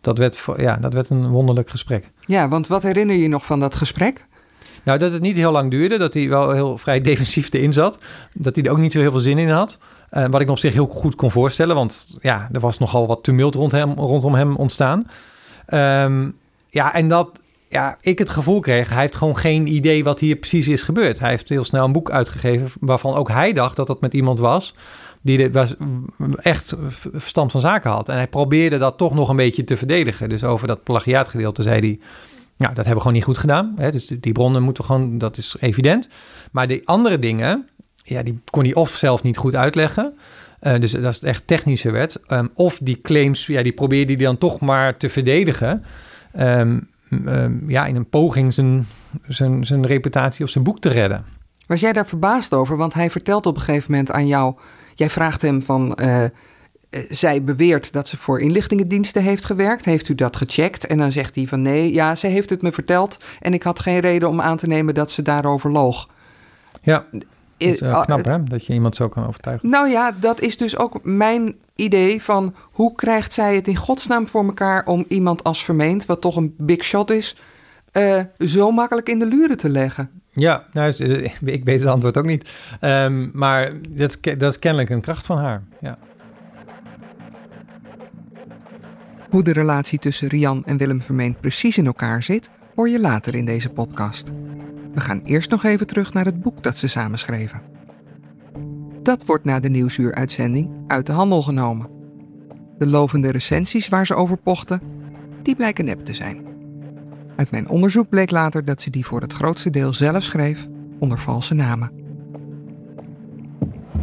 dat, 0.00 0.18
werd, 0.18 0.44
ja, 0.56 0.76
dat 0.76 0.92
werd 0.92 1.10
een 1.10 1.28
wonderlijk 1.28 1.70
gesprek. 1.70 2.10
Ja, 2.20 2.48
want 2.48 2.66
wat 2.66 2.82
herinner 2.82 3.16
je 3.16 3.28
nog 3.28 3.46
van 3.46 3.60
dat 3.60 3.74
gesprek? 3.74 4.26
Nou, 4.82 4.98
dat 4.98 5.12
het 5.12 5.22
niet 5.22 5.36
heel 5.36 5.52
lang 5.52 5.70
duurde. 5.70 5.98
Dat 5.98 6.14
hij 6.14 6.28
wel 6.28 6.50
heel 6.50 6.78
vrij 6.78 7.00
defensief 7.00 7.52
erin 7.52 7.72
zat. 7.72 7.98
Dat 8.32 8.56
hij 8.56 8.64
er 8.64 8.70
ook 8.70 8.78
niet 8.78 8.92
zo 8.92 9.00
heel 9.00 9.10
veel 9.10 9.20
zin 9.20 9.38
in 9.38 9.50
had. 9.50 9.78
Uh, 10.12 10.26
wat 10.26 10.40
ik 10.40 10.46
me 10.46 10.52
op 10.52 10.58
zich 10.58 10.72
heel 10.72 10.86
goed 10.86 11.14
kon 11.14 11.30
voorstellen. 11.30 11.74
Want 11.74 12.18
ja, 12.20 12.48
er 12.52 12.60
was 12.60 12.78
nogal 12.78 13.06
wat 13.06 13.24
tumult 13.24 13.54
rond 13.54 13.72
hem, 13.72 13.92
rondom 13.92 14.34
hem 14.34 14.56
ontstaan. 14.56 15.06
Um, 15.68 16.36
ja, 16.68 16.94
en 16.94 17.08
dat 17.08 17.40
ja, 17.68 17.96
ik 18.00 18.18
het 18.18 18.30
gevoel 18.30 18.60
kreeg, 18.60 18.88
hij 18.88 19.00
heeft 19.00 19.16
gewoon 19.16 19.36
geen 19.36 19.66
idee 19.66 20.04
wat 20.04 20.20
hier 20.20 20.36
precies 20.36 20.68
is 20.68 20.82
gebeurd. 20.82 21.18
Hij 21.18 21.30
heeft 21.30 21.48
heel 21.48 21.64
snel 21.64 21.84
een 21.84 21.92
boek 21.92 22.10
uitgegeven 22.10 22.70
waarvan 22.80 23.14
ook 23.14 23.28
hij 23.28 23.52
dacht 23.52 23.76
dat 23.76 23.86
dat 23.86 24.00
met 24.00 24.14
iemand 24.14 24.38
was 24.38 24.74
die 25.26 25.50
was 25.50 25.74
echt 26.36 26.76
verstand 27.12 27.52
van 27.52 27.60
zaken 27.60 27.90
had. 27.90 28.08
En 28.08 28.16
hij 28.16 28.28
probeerde 28.28 28.78
dat 28.78 28.98
toch 28.98 29.14
nog 29.14 29.28
een 29.28 29.36
beetje 29.36 29.64
te 29.64 29.76
verdedigen. 29.76 30.28
Dus 30.28 30.44
over 30.44 30.66
dat 30.66 30.82
plagiaatgedeelte 30.82 31.62
zei 31.62 31.80
hij, 31.80 31.98
ja, 32.56 32.66
dat 32.66 32.76
hebben 32.76 32.94
we 32.94 33.00
gewoon 33.00 33.12
niet 33.12 33.24
goed 33.24 33.38
gedaan. 33.38 33.72
Hè? 33.76 33.90
Dus 33.90 34.06
die 34.06 34.32
bronnen 34.32 34.62
moeten 34.62 34.84
gewoon, 34.84 35.18
dat 35.18 35.36
is 35.36 35.56
evident. 35.60 36.08
Maar 36.50 36.66
die 36.66 36.88
andere 36.88 37.18
dingen, 37.18 37.68
ja, 38.02 38.22
die 38.22 38.40
kon 38.50 38.62
hij 38.62 38.74
of 38.74 38.90
zelf 38.90 39.22
niet 39.22 39.36
goed 39.36 39.54
uitleggen. 39.54 40.14
Uh, 40.62 40.78
dus 40.78 40.90
dat 40.90 41.12
is 41.12 41.18
echt 41.18 41.46
technische 41.46 41.90
wet. 41.90 42.20
Um, 42.28 42.50
of 42.54 42.78
die 42.82 43.00
claims, 43.00 43.46
ja, 43.46 43.62
die 43.62 43.72
probeerde 43.72 44.14
hij 44.14 44.24
dan 44.24 44.38
toch 44.38 44.60
maar 44.60 44.96
te 44.96 45.08
verdedigen. 45.08 45.84
Um, 46.38 46.88
um, 47.10 47.64
ja, 47.66 47.86
in 47.86 47.96
een 47.96 48.08
poging 48.08 48.52
zijn, 48.52 48.86
zijn, 49.28 49.66
zijn 49.66 49.86
reputatie 49.86 50.44
of 50.44 50.50
zijn 50.50 50.64
boek 50.64 50.80
te 50.80 50.88
redden. 50.88 51.24
Was 51.66 51.80
jij 51.80 51.92
daar 51.92 52.06
verbaasd 52.06 52.54
over? 52.54 52.76
Want 52.76 52.94
hij 52.94 53.10
vertelt 53.10 53.46
op 53.46 53.56
een 53.56 53.62
gegeven 53.62 53.90
moment 53.90 54.10
aan 54.10 54.26
jou... 54.26 54.54
Jij 54.96 55.10
vraagt 55.10 55.42
hem 55.42 55.62
van... 55.62 55.98
Uh, 56.00 56.24
zij 57.10 57.42
beweert 57.42 57.92
dat 57.92 58.08
ze 58.08 58.16
voor 58.16 58.40
inlichtingendiensten 58.40 59.22
heeft 59.22 59.44
gewerkt. 59.44 59.84
Heeft 59.84 60.08
u 60.08 60.14
dat 60.14 60.36
gecheckt? 60.36 60.86
En 60.86 60.98
dan 60.98 61.12
zegt 61.12 61.34
hij 61.34 61.46
van 61.46 61.62
nee, 61.62 61.92
ja, 61.92 62.14
ze 62.14 62.26
heeft 62.26 62.50
het 62.50 62.62
me 62.62 62.72
verteld. 62.72 63.24
En 63.40 63.54
ik 63.54 63.62
had 63.62 63.80
geen 63.80 64.00
reden 64.00 64.28
om 64.28 64.40
aan 64.40 64.56
te 64.56 64.66
nemen 64.66 64.94
dat 64.94 65.10
ze 65.10 65.22
daarover 65.22 65.70
loog. 65.70 66.08
Ja, 66.82 67.04
is 67.56 67.80
uh, 67.80 68.00
knap 68.00 68.24
hè, 68.24 68.44
dat 68.44 68.66
je 68.66 68.72
iemand 68.72 68.96
zo 68.96 69.08
kan 69.08 69.26
overtuigen. 69.26 69.70
Nou 69.70 69.88
ja, 69.90 70.12
dat 70.20 70.40
is 70.40 70.56
dus 70.56 70.76
ook 70.76 70.98
mijn 71.02 71.54
idee 71.74 72.22
van... 72.22 72.54
hoe 72.62 72.94
krijgt 72.94 73.32
zij 73.32 73.54
het 73.54 73.68
in 73.68 73.76
godsnaam 73.76 74.28
voor 74.28 74.44
elkaar 74.44 74.86
om 74.86 75.04
iemand 75.08 75.44
als 75.44 75.64
vermeend... 75.64 76.06
wat 76.06 76.20
toch 76.20 76.36
een 76.36 76.54
big 76.58 76.84
shot 76.84 77.10
is, 77.10 77.36
uh, 77.92 78.20
zo 78.38 78.70
makkelijk 78.70 79.08
in 79.08 79.18
de 79.18 79.26
luren 79.26 79.56
te 79.56 79.68
leggen? 79.68 80.10
Ja, 80.38 80.64
nou, 80.72 80.92
ik 81.44 81.64
weet 81.64 81.80
het 81.80 81.88
antwoord 81.88 82.16
ook 82.16 82.24
niet. 82.24 82.50
Um, 82.80 83.30
maar 83.32 83.72
dat, 83.88 84.18
dat 84.22 84.50
is 84.50 84.58
kennelijk 84.58 84.90
een 84.90 85.00
kracht 85.00 85.26
van 85.26 85.38
haar, 85.38 85.62
ja. 85.80 85.98
Hoe 89.30 89.42
de 89.42 89.52
relatie 89.52 89.98
tussen 89.98 90.28
Rian 90.28 90.64
en 90.64 90.76
Willem 90.76 91.02
Vermeend 91.02 91.40
precies 91.40 91.78
in 91.78 91.86
elkaar 91.86 92.22
zit, 92.22 92.50
hoor 92.74 92.88
je 92.88 93.00
later 93.00 93.34
in 93.34 93.44
deze 93.44 93.68
podcast. 93.68 94.32
We 94.94 95.00
gaan 95.00 95.20
eerst 95.24 95.50
nog 95.50 95.64
even 95.64 95.86
terug 95.86 96.12
naar 96.12 96.24
het 96.24 96.40
boek 96.40 96.62
dat 96.62 96.76
ze 96.76 96.86
samen 96.86 97.18
schreven. 97.18 97.62
Dat 99.02 99.24
wordt 99.24 99.44
na 99.44 99.60
de 99.60 99.68
nieuwsuuruitzending 99.68 100.70
uit 100.86 101.06
de 101.06 101.12
handel 101.12 101.42
genomen. 101.42 101.88
De 102.78 102.86
lovende 102.86 103.30
recensies 103.30 103.88
waar 103.88 104.06
ze 104.06 104.14
over 104.14 104.36
pochten, 104.36 104.80
die 105.42 105.56
blijken 105.56 105.84
nep 105.84 106.00
te 106.00 106.14
zijn. 106.14 106.45
Uit 107.36 107.50
mijn 107.50 107.68
onderzoek 107.68 108.08
bleek 108.08 108.30
later 108.30 108.64
dat 108.64 108.82
ze 108.82 108.90
die 108.90 109.06
voor 109.06 109.20
het 109.20 109.32
grootste 109.32 109.70
deel 109.70 109.92
zelf 109.92 110.22
schreef 110.22 110.66
onder 110.98 111.18
valse 111.18 111.54
namen. 111.54 111.90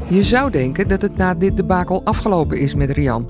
Je 0.09 0.23
zou 0.23 0.51
denken 0.51 0.87
dat 0.87 1.01
het 1.01 1.17
na 1.17 1.33
dit 1.33 1.57
debakel 1.57 2.03
afgelopen 2.03 2.59
is 2.59 2.75
met 2.75 2.89
Rian. 2.89 3.29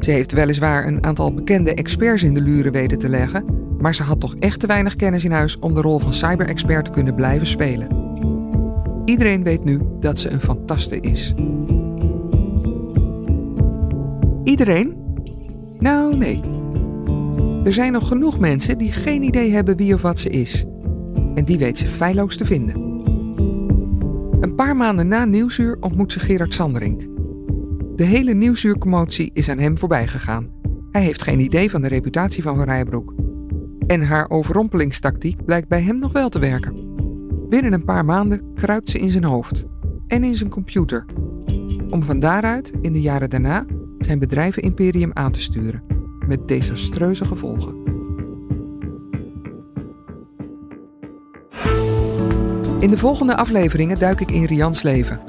Ze 0.00 0.10
heeft 0.10 0.32
weliswaar 0.32 0.86
een 0.86 1.04
aantal 1.04 1.34
bekende 1.34 1.74
experts 1.74 2.22
in 2.22 2.34
de 2.34 2.40
luren 2.40 2.72
weten 2.72 2.98
te 2.98 3.08
leggen, 3.08 3.44
maar 3.78 3.94
ze 3.94 4.02
had 4.02 4.20
toch 4.20 4.34
echt 4.34 4.60
te 4.60 4.66
weinig 4.66 4.96
kennis 4.96 5.24
in 5.24 5.32
huis 5.32 5.58
om 5.58 5.74
de 5.74 5.80
rol 5.80 5.98
van 5.98 6.12
cyber-expert 6.12 6.84
te 6.84 6.90
kunnen 6.90 7.14
blijven 7.14 7.46
spelen. 7.46 7.88
Iedereen 9.04 9.42
weet 9.42 9.64
nu 9.64 9.80
dat 10.00 10.18
ze 10.18 10.30
een 10.30 10.40
fantaste 10.40 11.00
is. 11.00 11.34
Iedereen? 14.44 14.96
Nou, 15.78 16.16
nee. 16.16 16.51
Er 17.64 17.72
zijn 17.72 17.92
nog 17.92 18.08
genoeg 18.08 18.38
mensen 18.38 18.78
die 18.78 18.92
geen 18.92 19.22
idee 19.22 19.50
hebben 19.50 19.76
wie 19.76 19.94
of 19.94 20.02
wat 20.02 20.18
ze 20.18 20.28
is. 20.28 20.64
En 21.34 21.44
die 21.44 21.58
weet 21.58 21.78
ze 21.78 21.86
feilloos 21.86 22.36
te 22.36 22.44
vinden. 22.44 22.74
Een 24.40 24.54
paar 24.56 24.76
maanden 24.76 25.08
na 25.08 25.24
Nieuwsuur 25.24 25.76
ontmoet 25.80 26.12
ze 26.12 26.20
Gerard 26.20 26.54
Sanderink. 26.54 27.06
De 27.96 28.04
hele 28.04 28.34
Nieuwsuurcommotie 28.34 29.30
is 29.32 29.48
aan 29.48 29.58
hem 29.58 29.78
voorbij 29.78 30.08
gegaan. 30.08 30.50
Hij 30.90 31.02
heeft 31.02 31.22
geen 31.22 31.40
idee 31.40 31.70
van 31.70 31.82
de 31.82 31.88
reputatie 31.88 32.42
van 32.42 32.56
Van 32.56 32.64
Rijbroek. 32.64 33.14
En 33.86 34.02
haar 34.02 34.30
overrompelingstactiek 34.30 35.44
blijkt 35.44 35.68
bij 35.68 35.82
hem 35.82 35.98
nog 35.98 36.12
wel 36.12 36.28
te 36.28 36.38
werken. 36.38 36.74
Binnen 37.48 37.72
een 37.72 37.84
paar 37.84 38.04
maanden 38.04 38.54
kruipt 38.54 38.90
ze 38.90 38.98
in 38.98 39.10
zijn 39.10 39.24
hoofd 39.24 39.64
en 40.06 40.24
in 40.24 40.34
zijn 40.34 40.50
computer. 40.50 41.04
Om 41.90 42.02
van 42.02 42.18
daaruit 42.18 42.72
in 42.80 42.92
de 42.92 43.00
jaren 43.00 43.30
daarna 43.30 43.66
zijn 43.98 44.18
bedrijvenimperium 44.18 45.10
aan 45.12 45.32
te 45.32 45.40
sturen. 45.40 45.91
Met 46.32 46.48
desastreuze 46.48 47.24
gevolgen. 47.24 47.74
In 52.78 52.90
de 52.90 52.96
volgende 52.96 53.36
afleveringen 53.36 53.98
duik 53.98 54.20
ik 54.20 54.30
in 54.30 54.44
Rians 54.44 54.82
leven. 54.82 55.20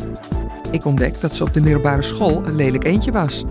Ik 0.72 0.86
ontdek 0.86 1.22
dat 1.22 1.36
ze 1.36 1.44
op 1.44 1.54
de 1.54 1.62
middelbare 1.62 2.02
school 2.02 2.46
een 2.46 2.56
lelijk 2.56 2.84
eentje 2.84 3.12
was. 3.12 3.44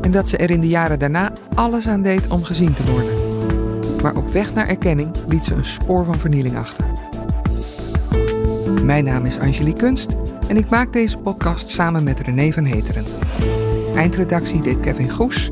En 0.00 0.10
dat 0.10 0.28
ze 0.28 0.36
er 0.36 0.50
in 0.50 0.60
de 0.60 0.68
jaren 0.68 0.98
daarna 0.98 1.32
alles 1.54 1.86
aan 1.88 2.02
deed 2.02 2.28
om 2.28 2.44
gezien 2.44 2.74
te 2.74 2.90
worden. 2.90 3.12
Maar 4.02 4.16
op 4.16 4.28
weg 4.28 4.54
naar 4.54 4.68
erkenning 4.68 5.10
liet 5.28 5.44
ze 5.44 5.54
een 5.54 5.64
spoor 5.64 6.04
van 6.04 6.20
vernieling 6.20 6.56
achter. 6.56 6.84
Mijn 8.82 9.04
naam 9.04 9.24
is 9.24 9.38
Angelique 9.38 9.80
Kunst 9.80 10.16
en 10.48 10.56
ik 10.56 10.68
maak 10.68 10.92
deze 10.92 11.18
podcast 11.18 11.68
samen 11.68 12.04
met 12.04 12.20
René 12.20 12.52
van 12.52 12.64
Heteren. 12.64 13.04
Eindredactie 13.94 14.62
deed 14.62 14.80
Kevin 14.80 15.10
Goes. 15.10 15.50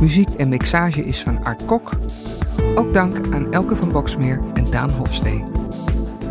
Muziek 0.00 0.34
en 0.34 0.48
mixage 0.48 1.04
is 1.04 1.22
van 1.22 1.44
Art 1.44 1.64
Kok. 1.64 1.90
Ook 2.74 2.92
dank 2.92 3.34
aan 3.34 3.52
Elke 3.52 3.76
van 3.76 3.92
Boksmeer 3.92 4.42
en 4.54 4.70
Daan 4.70 4.90
Hofstee. 4.90 5.42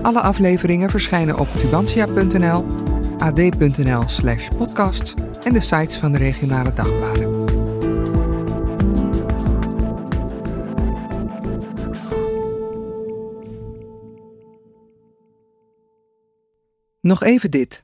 Alle 0.01 0.19
afleveringen 0.21 0.89
verschijnen 0.89 1.39
op 1.39 1.47
tubantia.nl, 1.47 2.65
ad.nl 3.17 4.07
slash 4.07 4.47
podcast 4.57 5.13
en 5.43 5.53
de 5.53 5.59
sites 5.59 5.97
van 5.97 6.11
de 6.11 6.17
regionale 6.17 6.73
dagbladen. 6.73 7.45
Nog 17.01 17.23
even 17.23 17.51
dit. 17.51 17.83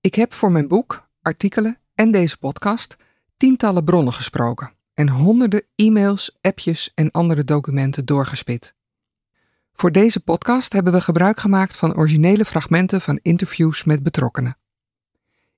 Ik 0.00 0.14
heb 0.14 0.32
voor 0.32 0.52
mijn 0.52 0.68
boek, 0.68 1.08
artikelen 1.22 1.78
en 1.94 2.10
deze 2.10 2.38
podcast 2.38 2.96
tientallen 3.36 3.84
bronnen 3.84 4.12
gesproken 4.12 4.78
en 5.00 5.08
honderden 5.08 5.62
e-mails, 5.74 6.38
appjes 6.40 6.92
en 6.94 7.10
andere 7.10 7.44
documenten 7.44 8.04
doorgespit. 8.04 8.74
Voor 9.72 9.92
deze 9.92 10.20
podcast 10.20 10.72
hebben 10.72 10.92
we 10.92 11.00
gebruik 11.00 11.40
gemaakt 11.40 11.76
van 11.76 11.96
originele 11.96 12.44
fragmenten 12.44 13.00
van 13.00 13.18
interviews 13.22 13.84
met 13.84 14.02
betrokkenen. 14.02 14.56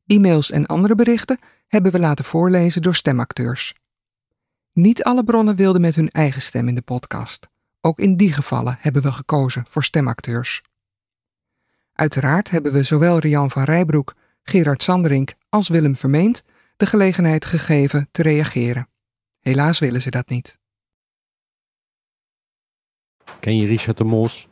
E-mails 0.06 0.50
en 0.50 0.66
andere 0.66 0.94
berichten 0.94 1.38
hebben 1.66 1.92
we 1.92 1.98
laten 1.98 2.24
voorlezen 2.24 2.82
door 2.82 2.94
stemacteurs. 2.94 3.74
Niet 4.72 5.04
alle 5.04 5.24
bronnen 5.24 5.56
wilden 5.56 5.80
met 5.80 5.94
hun 5.94 6.10
eigen 6.10 6.42
stem 6.42 6.68
in 6.68 6.74
de 6.74 6.82
podcast. 6.82 7.48
Ook 7.80 7.98
in 7.98 8.16
die 8.16 8.32
gevallen 8.32 8.76
hebben 8.80 9.02
we 9.02 9.12
gekozen 9.12 9.64
voor 9.68 9.84
stemacteurs. 9.84 10.62
Uiteraard 11.92 12.50
hebben 12.50 12.72
we 12.72 12.82
zowel 12.82 13.18
Rian 13.18 13.50
van 13.50 13.62
Rijbroek, 13.62 14.14
Gerard 14.42 14.82
Sanderink 14.82 15.34
als 15.48 15.68
Willem 15.68 15.96
Vermeend 15.96 16.42
de 16.76 16.86
gelegenheid 16.86 17.44
gegeven 17.44 18.08
te 18.10 18.22
reageren. 18.22 18.90
Helaas 19.42 19.78
willen 19.78 20.02
ze 20.02 20.10
dat 20.10 20.28
niet. 20.28 20.58
Ken 23.40 23.56
je 23.56 23.66
Richard 23.66 23.96
de 23.96 24.04
Mos? 24.04 24.48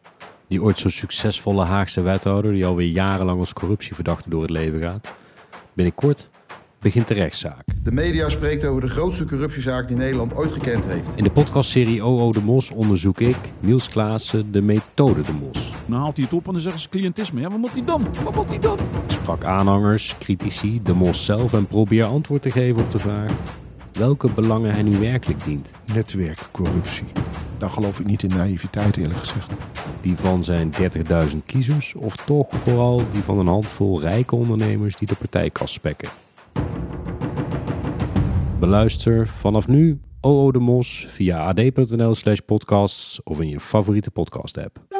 Die 0.49 0.63
ooit 0.63 0.79
zo'n 0.79 0.91
succesvolle 0.91 1.65
Haagse 1.65 2.01
wethouder 2.01 2.53
die 2.53 2.67
alweer 2.67 2.89
jarenlang 2.89 3.39
als 3.39 3.53
corruptieverdachte 3.53 4.31
door 4.31 4.43
het 4.43 4.51
leven 4.51 4.81
gaat? 4.81 5.15
Binnenkort 5.73 6.31
begint 6.79 7.09
de 7.09 7.15
rechtszaak. 7.15 7.65
De 7.83 7.93
media 7.93 8.29
spreekt 8.29 8.65
over 8.65 8.81
de 8.81 8.89
grootste 8.89 9.25
corruptiezaak 9.25 9.89
die 9.89 9.97
Nederland 9.97 10.35
ooit 10.35 10.53
gekend 10.53 10.85
heeft. 10.85 11.17
In 11.17 11.25
de 11.25 11.31
podcastserie 11.31 12.05
OO 12.05 12.33
de 12.33 12.43
Mos 12.43 12.71
onderzoek 12.71 13.21
ik, 13.21 13.39
Niels 13.61 13.89
Klaassen, 13.89 14.53
de 14.53 14.63
methode 14.63 15.21
de 15.21 15.33
Mos. 15.33 15.87
Dan 15.89 15.99
haalt 15.99 16.17
hij 16.17 16.25
het 16.25 16.35
op 16.35 16.47
en 16.47 16.53
dan 16.53 16.61
zeggen 16.61 16.81
ze 16.81 16.89
cliëntisme. 16.89 17.41
Ja, 17.41 17.51
wat 17.51 17.59
moet 17.59 17.73
hij 17.73 17.85
dan? 17.85 18.07
Wat 18.25 18.35
moet 18.35 18.49
hij 18.49 18.59
dan? 18.59 18.79
Ik 18.79 19.11
sprak 19.11 19.45
aanhangers, 19.45 20.19
critici, 20.19 20.83
de 20.83 20.95
Mos 20.95 21.25
zelf 21.25 21.53
en 21.53 21.67
probeer 21.67 22.05
antwoord 22.05 22.43
te 22.43 22.51
geven 22.51 22.83
op 22.83 22.91
de 22.91 22.99
vraag 22.99 23.60
welke 23.93 24.31
belangen 24.31 24.73
hij 24.73 24.83
nu 24.83 24.99
werkelijk 24.99 25.45
dient. 25.45 25.71
Netwerkcorruptie. 25.95 27.07
Daar 27.59 27.71
geloof 27.71 28.01
ik 28.01 28.07
niet 28.07 28.23
in 28.23 28.37
naïviteit 28.37 28.97
eerlijk 28.97 29.19
gezegd. 29.19 29.53
Die 30.01 30.17
van 30.17 30.45
zijn 30.45 30.73
30.000 31.33 31.37
kiezers 31.47 31.95
of 31.95 32.17
toch 32.17 32.49
vooral 32.63 33.03
die 33.11 33.23
van 33.23 33.39
een 33.39 33.47
handvol 33.47 34.01
rijke 34.01 34.37
ondernemers 34.37 34.97
die 34.97 35.09
de 35.09 35.17
partijkas 35.19 35.73
spekken. 35.73 36.09
Beluister 38.61 39.29
vanaf 39.29 39.69
nu 39.69 40.01
OO 40.21 40.53
de 40.53 40.59
Mos 40.59 41.07
via 41.09 41.47
ad.nl 41.47 42.15
slash 42.15 42.39
podcasts 42.39 43.23
of 43.23 43.41
in 43.41 43.49
je 43.49 43.61
favoriete 43.61 44.11
podcast 44.11 44.59
app. 44.59 45.00